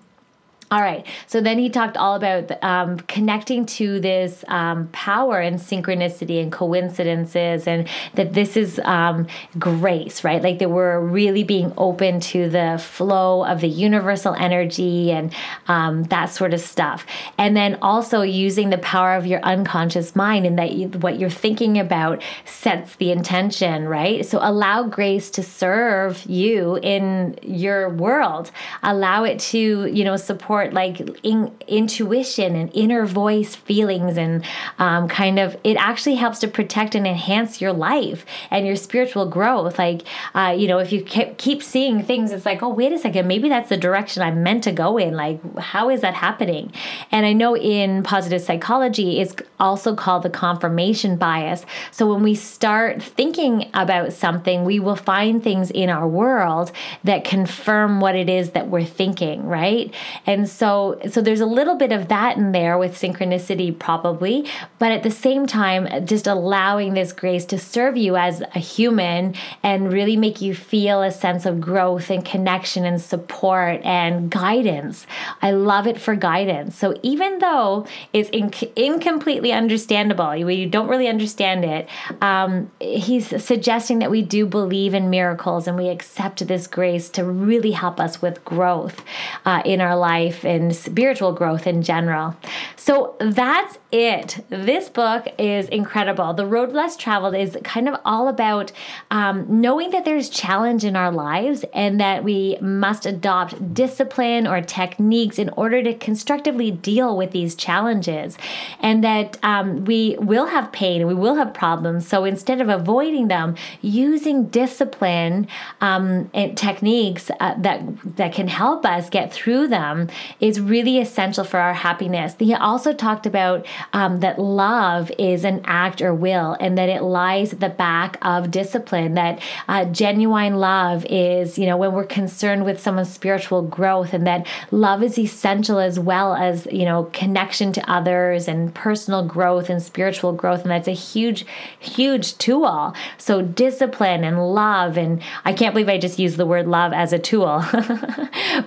All 0.70 0.80
right. 0.80 1.06
So 1.26 1.40
then 1.40 1.58
he 1.58 1.68
talked 1.68 1.96
all 1.96 2.16
about 2.16 2.50
um, 2.64 2.96
connecting 3.00 3.66
to 3.66 4.00
this 4.00 4.44
um, 4.48 4.88
power 4.88 5.38
and 5.38 5.60
synchronicity 5.60 6.42
and 6.42 6.50
coincidences, 6.50 7.68
and 7.68 7.86
that 8.14 8.32
this 8.32 8.56
is 8.56 8.80
um, 8.80 9.26
grace, 9.58 10.24
right? 10.24 10.42
Like 10.42 10.58
that 10.60 10.70
we're 10.70 10.98
really 10.98 11.44
being 11.44 11.72
open 11.76 12.18
to 12.20 12.48
the 12.48 12.82
flow 12.82 13.44
of 13.44 13.60
the 13.60 13.68
universal 13.68 14.34
energy 14.34 15.12
and 15.12 15.32
um, 15.68 16.04
that 16.04 16.26
sort 16.26 16.54
of 16.54 16.60
stuff. 16.60 17.04
And 17.36 17.54
then 17.54 17.78
also 17.82 18.22
using 18.22 18.70
the 18.70 18.78
power 18.78 19.14
of 19.14 19.26
your 19.26 19.40
unconscious 19.42 20.16
mind, 20.16 20.46
and 20.46 20.58
that 20.58 20.72
you, 20.72 20.88
what 20.88 21.18
you're 21.18 21.28
thinking 21.28 21.78
about 21.78 22.22
sets 22.46 22.96
the 22.96 23.12
intention, 23.12 23.86
right? 23.86 24.24
So 24.24 24.38
allow 24.40 24.84
grace 24.84 25.30
to 25.32 25.42
serve 25.42 26.24
you 26.24 26.78
in 26.82 27.38
your 27.42 27.90
world. 27.90 28.50
Allow 28.82 29.24
it 29.24 29.38
to, 29.40 29.86
you 29.86 30.04
know, 30.04 30.16
support 30.16 30.53
support 30.54 30.72
like 30.72 31.00
in, 31.22 31.52
intuition 31.66 32.54
and 32.54 32.70
inner 32.74 33.06
voice 33.06 33.56
feelings 33.56 34.16
and 34.16 34.44
um, 34.78 35.08
kind 35.08 35.38
of 35.38 35.56
it 35.64 35.76
actually 35.76 36.14
helps 36.14 36.38
to 36.38 36.48
protect 36.48 36.94
and 36.94 37.06
enhance 37.06 37.60
your 37.60 37.72
life 37.72 38.24
and 38.50 38.66
your 38.66 38.76
spiritual 38.76 39.26
growth. 39.26 39.78
Like 39.78 40.02
uh, 40.34 40.54
you 40.56 40.68
know 40.68 40.78
if 40.78 40.92
you 40.92 41.02
keep 41.02 41.62
seeing 41.62 42.02
things 42.02 42.30
it's 42.30 42.46
like 42.46 42.62
oh 42.62 42.68
wait 42.68 42.92
a 42.92 42.98
second 42.98 43.26
maybe 43.26 43.48
that's 43.48 43.68
the 43.68 43.76
direction 43.76 44.22
i'm 44.22 44.42
meant 44.42 44.64
to 44.64 44.72
go 44.72 44.96
in. 44.96 45.14
Like 45.14 45.40
how 45.58 45.90
is 45.90 46.00
that 46.02 46.14
happening? 46.14 46.72
And 47.10 47.26
i 47.26 47.32
know 47.32 47.56
in 47.56 48.02
positive 48.02 48.40
psychology 48.40 49.20
it's 49.20 49.34
also 49.58 49.94
called 49.94 50.22
the 50.22 50.30
confirmation 50.30 51.16
bias. 51.16 51.66
So 51.90 52.12
when 52.12 52.22
we 52.22 52.34
start 52.34 53.02
thinking 53.02 53.70
about 53.74 54.12
something 54.12 54.64
we 54.64 54.78
will 54.78 54.96
find 54.96 55.42
things 55.42 55.70
in 55.70 55.90
our 55.90 56.06
world 56.06 56.70
that 57.02 57.24
confirm 57.24 58.00
what 58.00 58.14
it 58.14 58.28
is 58.28 58.50
that 58.50 58.68
we're 58.68 58.84
thinking 58.84 59.46
right? 59.46 59.92
And 60.26 60.43
so 60.48 61.00
so 61.10 61.20
there's 61.20 61.40
a 61.40 61.46
little 61.46 61.76
bit 61.76 61.92
of 61.92 62.08
that 62.08 62.36
in 62.36 62.52
there 62.52 62.78
with 62.78 62.94
synchronicity 62.94 63.76
probably 63.78 64.46
but 64.78 64.92
at 64.92 65.02
the 65.02 65.10
same 65.10 65.46
time 65.46 66.06
just 66.06 66.26
allowing 66.26 66.94
this 66.94 67.12
grace 67.12 67.44
to 67.44 67.58
serve 67.58 67.96
you 67.96 68.16
as 68.16 68.42
a 68.54 68.58
human 68.58 69.34
and 69.62 69.92
really 69.92 70.16
make 70.16 70.40
you 70.40 70.54
feel 70.54 71.02
a 71.02 71.10
sense 71.10 71.46
of 71.46 71.60
growth 71.60 72.10
and 72.10 72.24
connection 72.24 72.84
and 72.84 73.00
support 73.00 73.80
and 73.84 74.30
guidance. 74.30 75.06
I 75.42 75.52
love 75.52 75.86
it 75.86 76.00
for 76.00 76.16
guidance. 76.16 76.76
So 76.76 76.94
even 77.02 77.38
though 77.38 77.86
it's 78.12 78.30
inc- 78.30 78.72
incompletely 78.76 79.52
understandable 79.52 80.34
you 80.36 80.68
don't 80.68 80.88
really 80.88 81.08
understand 81.08 81.64
it 81.64 81.88
um, 82.20 82.70
he's 82.80 83.42
suggesting 83.42 83.98
that 84.00 84.10
we 84.10 84.22
do 84.22 84.46
believe 84.46 84.94
in 84.94 85.10
miracles 85.10 85.66
and 85.66 85.76
we 85.76 85.88
accept 85.88 86.46
this 86.46 86.66
grace 86.66 87.08
to 87.10 87.24
really 87.24 87.72
help 87.72 88.00
us 88.00 88.22
with 88.22 88.44
growth 88.44 89.02
uh, 89.44 89.62
in 89.64 89.80
our 89.80 89.96
life 89.96 90.33
and 90.42 90.74
spiritual 90.74 91.32
growth 91.32 91.66
in 91.66 91.82
general. 91.82 92.34
So 92.76 93.14
that's 93.20 93.78
it. 93.92 94.44
This 94.48 94.88
book 94.88 95.26
is 95.38 95.68
incredible. 95.68 96.32
The 96.32 96.46
Road 96.46 96.72
Less 96.72 96.96
Traveled 96.96 97.34
is 97.34 97.58
kind 97.62 97.88
of 97.88 98.00
all 98.04 98.28
about 98.28 98.72
um, 99.10 99.60
knowing 99.60 99.90
that 99.90 100.04
there's 100.04 100.28
challenge 100.28 100.84
in 100.84 100.96
our 100.96 101.12
lives 101.12 101.64
and 101.74 102.00
that 102.00 102.24
we 102.24 102.56
must 102.60 103.06
adopt 103.06 103.74
discipline 103.74 104.46
or 104.46 104.60
techniques 104.62 105.38
in 105.38 105.50
order 105.50 105.82
to 105.82 105.94
constructively 105.94 106.70
deal 106.70 107.16
with 107.16 107.30
these 107.32 107.54
challenges, 107.54 108.38
and 108.80 109.04
that 109.04 109.38
um, 109.42 109.84
we 109.84 110.16
will 110.18 110.46
have 110.46 110.72
pain 110.72 111.00
and 111.00 111.08
we 111.08 111.14
will 111.14 111.34
have 111.34 111.52
problems. 111.52 112.06
So 112.06 112.24
instead 112.24 112.60
of 112.60 112.68
avoiding 112.68 113.28
them, 113.28 113.54
using 113.82 114.46
discipline 114.46 115.46
um, 115.80 116.30
and 116.32 116.56
techniques 116.56 117.30
uh, 117.40 117.54
that 117.58 117.82
that 118.16 118.32
can 118.32 118.48
help 118.48 118.86
us 118.86 119.10
get 119.10 119.32
through 119.32 119.68
them 119.68 120.08
is 120.40 120.60
really 120.60 120.98
essential 120.98 121.44
for 121.44 121.58
our 121.58 121.74
happiness. 121.74 122.34
He 122.38 122.54
also 122.54 122.92
talked 122.92 123.26
about 123.26 123.66
um, 123.92 124.20
that 124.20 124.38
love 124.38 125.10
is 125.18 125.44
an 125.44 125.60
act 125.64 126.02
or 126.02 126.14
will, 126.14 126.56
and 126.60 126.76
that 126.78 126.88
it 126.88 127.02
lies 127.02 127.52
at 127.52 127.60
the 127.60 127.68
back 127.68 128.18
of 128.22 128.50
discipline. 128.50 129.14
That 129.14 129.40
uh, 129.68 129.84
genuine 129.86 130.56
love 130.56 131.06
is, 131.08 131.58
you 131.58 131.66
know, 131.66 131.76
when 131.76 131.92
we're 131.92 132.04
concerned 132.04 132.64
with 132.64 132.80
someone's 132.80 133.12
spiritual 133.12 133.62
growth, 133.62 134.12
and 134.12 134.26
that 134.26 134.46
love 134.70 135.02
is 135.02 135.18
essential 135.18 135.78
as 135.78 135.98
well 135.98 136.34
as, 136.34 136.66
you 136.70 136.84
know, 136.84 137.04
connection 137.12 137.72
to 137.72 137.90
others 137.90 138.48
and 138.48 138.74
personal 138.74 139.24
growth 139.26 139.68
and 139.68 139.82
spiritual 139.82 140.32
growth. 140.32 140.62
And 140.62 140.70
that's 140.70 140.88
a 140.88 140.92
huge, 140.92 141.46
huge 141.78 142.36
tool. 142.38 142.94
So, 143.18 143.42
discipline 143.42 144.24
and 144.24 144.54
love, 144.54 144.96
and 144.96 145.22
I 145.44 145.52
can't 145.52 145.74
believe 145.74 145.88
I 145.88 145.98
just 145.98 146.18
used 146.18 146.36
the 146.36 146.46
word 146.46 146.66
love 146.66 146.92
as 146.92 147.12
a 147.12 147.18
tool, 147.18 147.64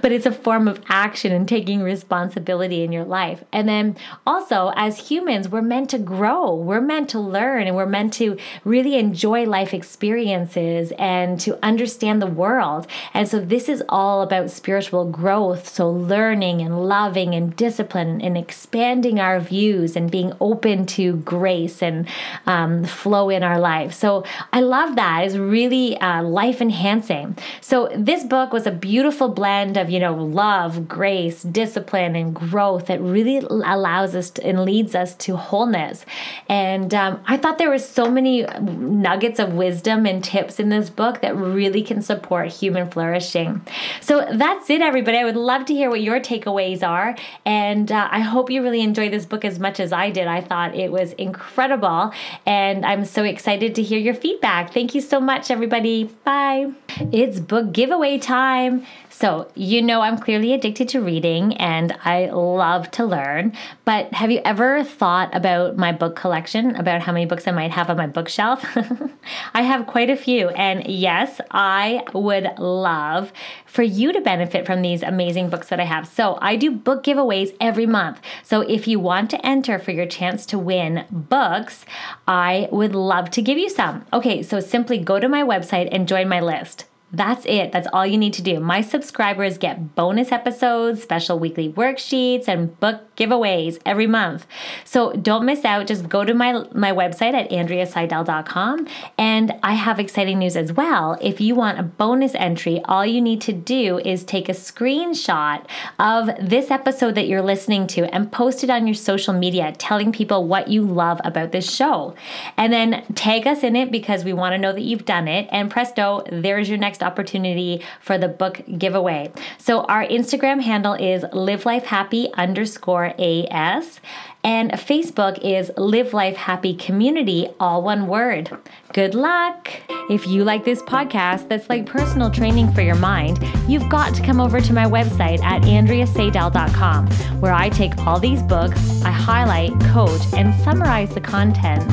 but 0.01 0.11
it's 0.11 0.25
a 0.25 0.32
form 0.32 0.67
of 0.67 0.82
action 0.89 1.32
and 1.32 1.46
taking 1.47 1.81
responsibility 1.81 2.83
in 2.83 2.91
your 2.91 3.05
life. 3.05 3.43
And 3.51 3.67
then 3.67 3.95
also, 4.25 4.71
as 4.75 5.09
humans, 5.09 5.49
we're 5.49 5.61
meant 5.61 5.89
to 5.91 5.97
grow, 5.97 6.53
we're 6.53 6.81
meant 6.81 7.09
to 7.09 7.19
learn, 7.19 7.67
and 7.67 7.75
we're 7.75 7.85
meant 7.85 8.13
to 8.13 8.37
really 8.63 8.95
enjoy 8.95 9.45
life 9.45 9.73
experiences 9.73 10.91
and 10.99 11.39
to 11.39 11.57
understand 11.63 12.21
the 12.21 12.27
world. 12.27 12.87
And 13.13 13.27
so, 13.27 13.39
this 13.39 13.69
is 13.69 13.83
all 13.89 14.21
about 14.21 14.51
spiritual 14.51 15.09
growth. 15.09 15.67
So, 15.67 15.89
learning 15.89 16.61
and 16.61 16.87
loving 16.87 17.33
and 17.33 17.55
discipline 17.55 18.21
and 18.21 18.37
expanding 18.37 19.19
our 19.19 19.39
views 19.39 19.95
and 19.95 20.11
being 20.11 20.33
open 20.39 20.85
to 20.97 21.17
grace 21.17 21.81
and 21.81 22.07
um, 22.45 22.83
flow 22.83 23.29
in 23.29 23.43
our 23.43 23.59
life. 23.59 23.93
So, 23.93 24.23
I 24.53 24.61
love 24.61 24.95
that. 24.95 25.23
It's 25.25 25.35
really 25.35 25.97
uh, 25.99 26.23
life 26.23 26.61
enhancing. 26.61 27.37
So, 27.61 27.89
this 27.95 28.23
book 28.23 28.51
was 28.53 28.67
a 28.67 28.71
beautiful 28.71 29.29
blend 29.29 29.77
of, 29.77 29.89
you 29.89 29.99
know, 29.99 30.15
love, 30.15 30.87
grace, 30.87 31.36
discipline, 31.43 32.15
and 32.15 32.33
growth 32.33 32.88
that 32.88 33.01
really 33.01 33.38
allows 33.38 34.15
us 34.15 34.29
to, 34.31 34.45
and 34.45 34.65
leads 34.65 34.95
us 34.95 35.15
to 35.15 35.35
wholeness. 35.35 36.05
And 36.49 36.93
um, 36.93 37.21
I 37.27 37.38
thought 37.38 37.57
there 37.57 37.69
were 37.69 37.77
so 37.79 38.09
many 38.09 38.45
nuggets 38.61 39.39
of 39.39 39.53
wisdom 39.53 40.05
and 40.05 40.23
tips 40.23 40.59
in 40.59 40.69
this 40.69 40.89
book 40.89 41.21
that 41.21 41.35
really 41.35 41.81
can 41.81 42.01
support 42.01 42.49
human 42.49 42.89
flourishing. 42.89 43.61
So 44.01 44.25
that's 44.33 44.69
it, 44.69 44.81
everybody. 44.81 45.17
I 45.17 45.23
would 45.23 45.35
love 45.35 45.65
to 45.65 45.73
hear 45.73 45.89
what 45.89 46.01
your 46.01 46.19
takeaways 46.19 46.88
are. 46.88 47.15
And 47.45 47.91
uh, 47.91 48.07
I 48.11 48.21
hope 48.21 48.49
you 48.49 48.63
really 48.63 48.81
enjoyed 48.81 49.11
this 49.11 49.25
book 49.25 49.45
as 49.45 49.59
much 49.59 49.79
as 49.79 49.91
I 49.93 50.09
did. 50.09 50.27
I 50.27 50.41
thought 50.41 50.75
it 50.75 50.91
was 50.91 51.13
incredible. 51.13 52.11
And 52.45 52.85
I'm 52.85 53.05
so 53.05 53.23
excited 53.23 53.75
to 53.75 53.83
hear 53.83 53.99
your 53.99 54.13
feedback. 54.13 54.73
Thank 54.73 54.95
you 54.95 55.01
so 55.01 55.19
much, 55.19 55.51
everybody. 55.51 56.05
Bye. 56.23 56.71
It's 57.11 57.39
book 57.39 57.71
giveaway 57.73 58.17
time. 58.17 58.85
So, 59.09 59.51
you 59.55 59.81
know, 59.81 60.01
I'm 60.01 60.17
clearly 60.17 60.53
addicted 60.53 60.89
to 60.89 61.01
reading 61.01 61.26
and 61.28 61.95
I 62.03 62.30
love 62.30 62.89
to 62.91 63.05
learn. 63.05 63.53
But 63.86 64.13
have 64.13 64.32
you 64.32 64.41
ever 64.45 64.84
thought 64.84 65.36
about 65.36 65.78
my 65.78 65.91
book 65.91 66.15
collection, 66.15 66.75
about 66.75 67.01
how 67.01 67.11
many 67.11 67.25
books 67.25 67.47
I 67.47 67.51
might 67.51 67.71
have 67.71 67.89
on 67.89 67.97
my 67.97 68.07
bookshelf? 68.07 68.63
I 69.53 69.61
have 69.61 69.88
quite 69.88 70.09
a 70.09 70.15
few. 70.15 70.49
And 70.49 70.88
yes, 70.88 71.41
I 71.51 72.03
would 72.13 72.47
love 72.57 73.32
for 73.65 73.84
you 73.84 74.13
to 74.13 74.21
benefit 74.21 74.65
from 74.65 74.82
these 74.82 75.03
amazing 75.03 75.49
books 75.49 75.69
that 75.69 75.80
I 75.80 75.86
have. 75.86 76.07
So, 76.07 76.38
I 76.41 76.55
do 76.55 76.71
book 76.71 77.03
giveaways 77.03 77.55
every 77.59 77.86
month. 77.86 78.21
So, 78.43 78.61
if 78.61 78.88
you 78.88 78.99
want 78.99 79.30
to 79.32 79.45
enter 79.45 79.80
for 79.80 79.91
your 79.91 80.05
chance 80.05 80.45
to 80.47 80.57
win 80.57 81.05
books, 81.11 81.86
I 82.28 82.69
would 82.71 82.95
love 82.95 83.30
to 83.32 83.41
give 83.41 83.57
you 83.57 83.69
some. 83.69 84.05
Okay, 84.13 84.41
so 84.41 84.59
simply 84.59 84.97
go 84.97 85.19
to 85.19 85.28
my 85.28 85.43
website 85.43 85.89
and 85.91 86.07
join 86.07 86.28
my 86.28 86.39
list. 86.39 86.86
That's 87.12 87.45
it. 87.45 87.72
That's 87.72 87.88
all 87.93 88.05
you 88.05 88.18
need 88.18 88.34
to 88.34 88.41
do. 88.41 88.60
My 88.60 88.82
subscribers 88.82 89.58
get 89.58 89.95
bonus 89.95 90.30
episodes, 90.34 91.01
special 91.01 91.39
weekly 91.39 91.72
worksheets, 91.72 92.49
and 92.49 92.78
book 92.82 93.16
giveaways 93.16 93.80
every 93.86 94.08
month. 94.08 94.45
So 94.84 95.14
don't 95.14 95.45
miss 95.45 95.64
out. 95.64 95.88
Just 95.88 96.10
go 96.10 96.26
to 96.26 96.34
my, 96.34 96.66
my 96.74 96.91
website 96.91 97.34
at 97.34 97.49
andreaseidel.com. 97.49 98.88
And 99.18 99.53
I 99.64 99.76
have 99.76 100.01
exciting 100.01 100.39
news 100.39 100.58
as 100.58 100.74
well. 100.74 101.18
If 101.22 101.39
you 101.39 101.55
want 101.55 101.80
a 101.80 101.84
bonus 101.84 102.36
entry, 102.36 102.82
all 102.84 103.05
you 103.05 103.22
need 103.22 103.39
to 103.41 103.53
do 103.53 103.99
is 103.99 104.26
take 104.26 104.49
a 104.49 104.53
screenshot 104.53 105.66
of 105.99 106.30
this 106.41 106.70
episode 106.70 107.16
that 107.16 107.28
you're 107.28 107.41
listening 107.41 107.88
to 107.88 108.14
and 108.14 108.30
post 108.30 108.66
it 108.66 108.70
on 108.70 108.86
your 108.86 108.93
social 108.93 109.34
media, 109.34 109.72
telling 109.78 110.12
people 110.12 110.45
what 110.45 110.68
you 110.68 110.82
love 110.82 111.22
about 111.24 111.53
this 111.53 111.74
show. 111.74 112.16
And 112.58 112.74
then 112.74 113.05
tag 113.16 113.47
us 113.47 113.64
in 113.64 113.78
it 113.78 113.93
because 113.93 114.26
we 114.26 114.34
want 114.34 114.53
to 114.53 114.58
know 114.58 114.74
that 114.74 114.82
you've 114.82 115.05
done 115.05 115.30
it. 115.30 115.47
And 115.53 115.72
presto, 115.72 116.24
there's 116.30 116.68
your 116.68 116.78
next 116.78 116.96
next 116.97 117.03
opportunity 117.03 117.81
for 118.01 118.17
the 118.17 118.27
book 118.27 118.61
giveaway. 118.77 119.31
So 119.57 119.81
our 119.81 120.05
Instagram 120.05 120.61
handle 120.61 120.93
is 120.93 121.25
live 121.31 121.65
life 121.65 121.85
happy 121.85 122.33
underscore 122.33 123.13
AS. 123.19 123.99
And 124.47 124.71
Facebook 124.71 125.39
is 125.43 125.69
Live 125.75 126.13
Life 126.13 126.37
Happy 126.37 126.73
Community, 126.73 127.49
all 127.59 127.81
one 127.81 128.07
word. 128.07 128.49
Good 128.93 129.13
luck! 129.13 129.67
If 130.09 130.25
you 130.25 130.45
like 130.45 130.63
this 130.63 130.81
podcast 130.83 131.49
that's 131.49 131.67
like 131.67 131.85
personal 131.85 132.31
training 132.31 132.71
for 132.71 132.79
your 132.79 132.95
mind, 132.95 133.45
you've 133.67 133.89
got 133.89 134.15
to 134.15 134.23
come 134.23 134.39
over 134.39 134.61
to 134.61 134.71
my 134.71 134.85
website 134.85 135.43
at 135.43 135.63
andreaseidel.com, 135.63 137.07
where 137.41 137.53
I 137.53 137.67
take 137.67 137.97
all 138.07 138.21
these 138.21 138.41
books, 138.41 139.01
I 139.03 139.11
highlight, 139.11 139.77
coach, 139.91 140.21
and 140.31 140.55
summarize 140.63 141.13
the 141.13 141.19
content 141.19 141.83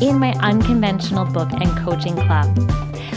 in 0.00 0.20
my 0.20 0.34
unconventional 0.34 1.24
book 1.24 1.50
and 1.50 1.68
coaching 1.78 2.14
club. 2.14 2.56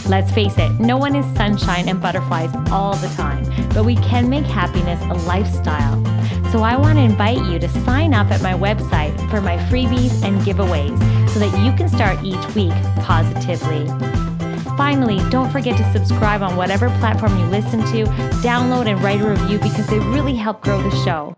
Let's 0.08 0.32
face 0.32 0.58
it, 0.58 0.72
no 0.80 0.96
one 0.96 1.14
is 1.14 1.36
sunshine 1.36 1.88
and 1.88 2.02
butterflies 2.02 2.50
all 2.72 2.96
the 2.96 3.14
time, 3.14 3.44
but 3.68 3.84
we 3.84 3.94
can 3.94 4.28
make 4.28 4.46
happiness 4.46 5.00
a 5.02 5.14
lifestyle. 5.28 6.17
So 6.50 6.62
I 6.62 6.76
want 6.76 6.96
to 6.96 7.02
invite 7.02 7.44
you 7.44 7.58
to 7.58 7.68
sign 7.68 8.14
up 8.14 8.30
at 8.30 8.40
my 8.40 8.54
website 8.54 9.14
for 9.30 9.40
my 9.40 9.58
freebies 9.68 10.22
and 10.24 10.40
giveaways 10.40 10.98
so 11.28 11.40
that 11.40 11.52
you 11.62 11.72
can 11.72 11.88
start 11.88 12.24
each 12.24 12.54
week 12.54 12.72
positively. 13.02 13.86
Finally, 14.76 15.18
don't 15.28 15.50
forget 15.50 15.76
to 15.76 15.92
subscribe 15.92 16.40
on 16.40 16.56
whatever 16.56 16.88
platform 17.00 17.38
you 17.38 17.44
listen 17.46 17.80
to, 17.80 18.04
download 18.40 18.86
and 18.86 19.02
write 19.02 19.20
a 19.20 19.28
review 19.28 19.58
because 19.58 19.86
they 19.88 19.98
really 19.98 20.36
help 20.36 20.62
grow 20.62 20.80
the 20.80 21.04
show. 21.04 21.36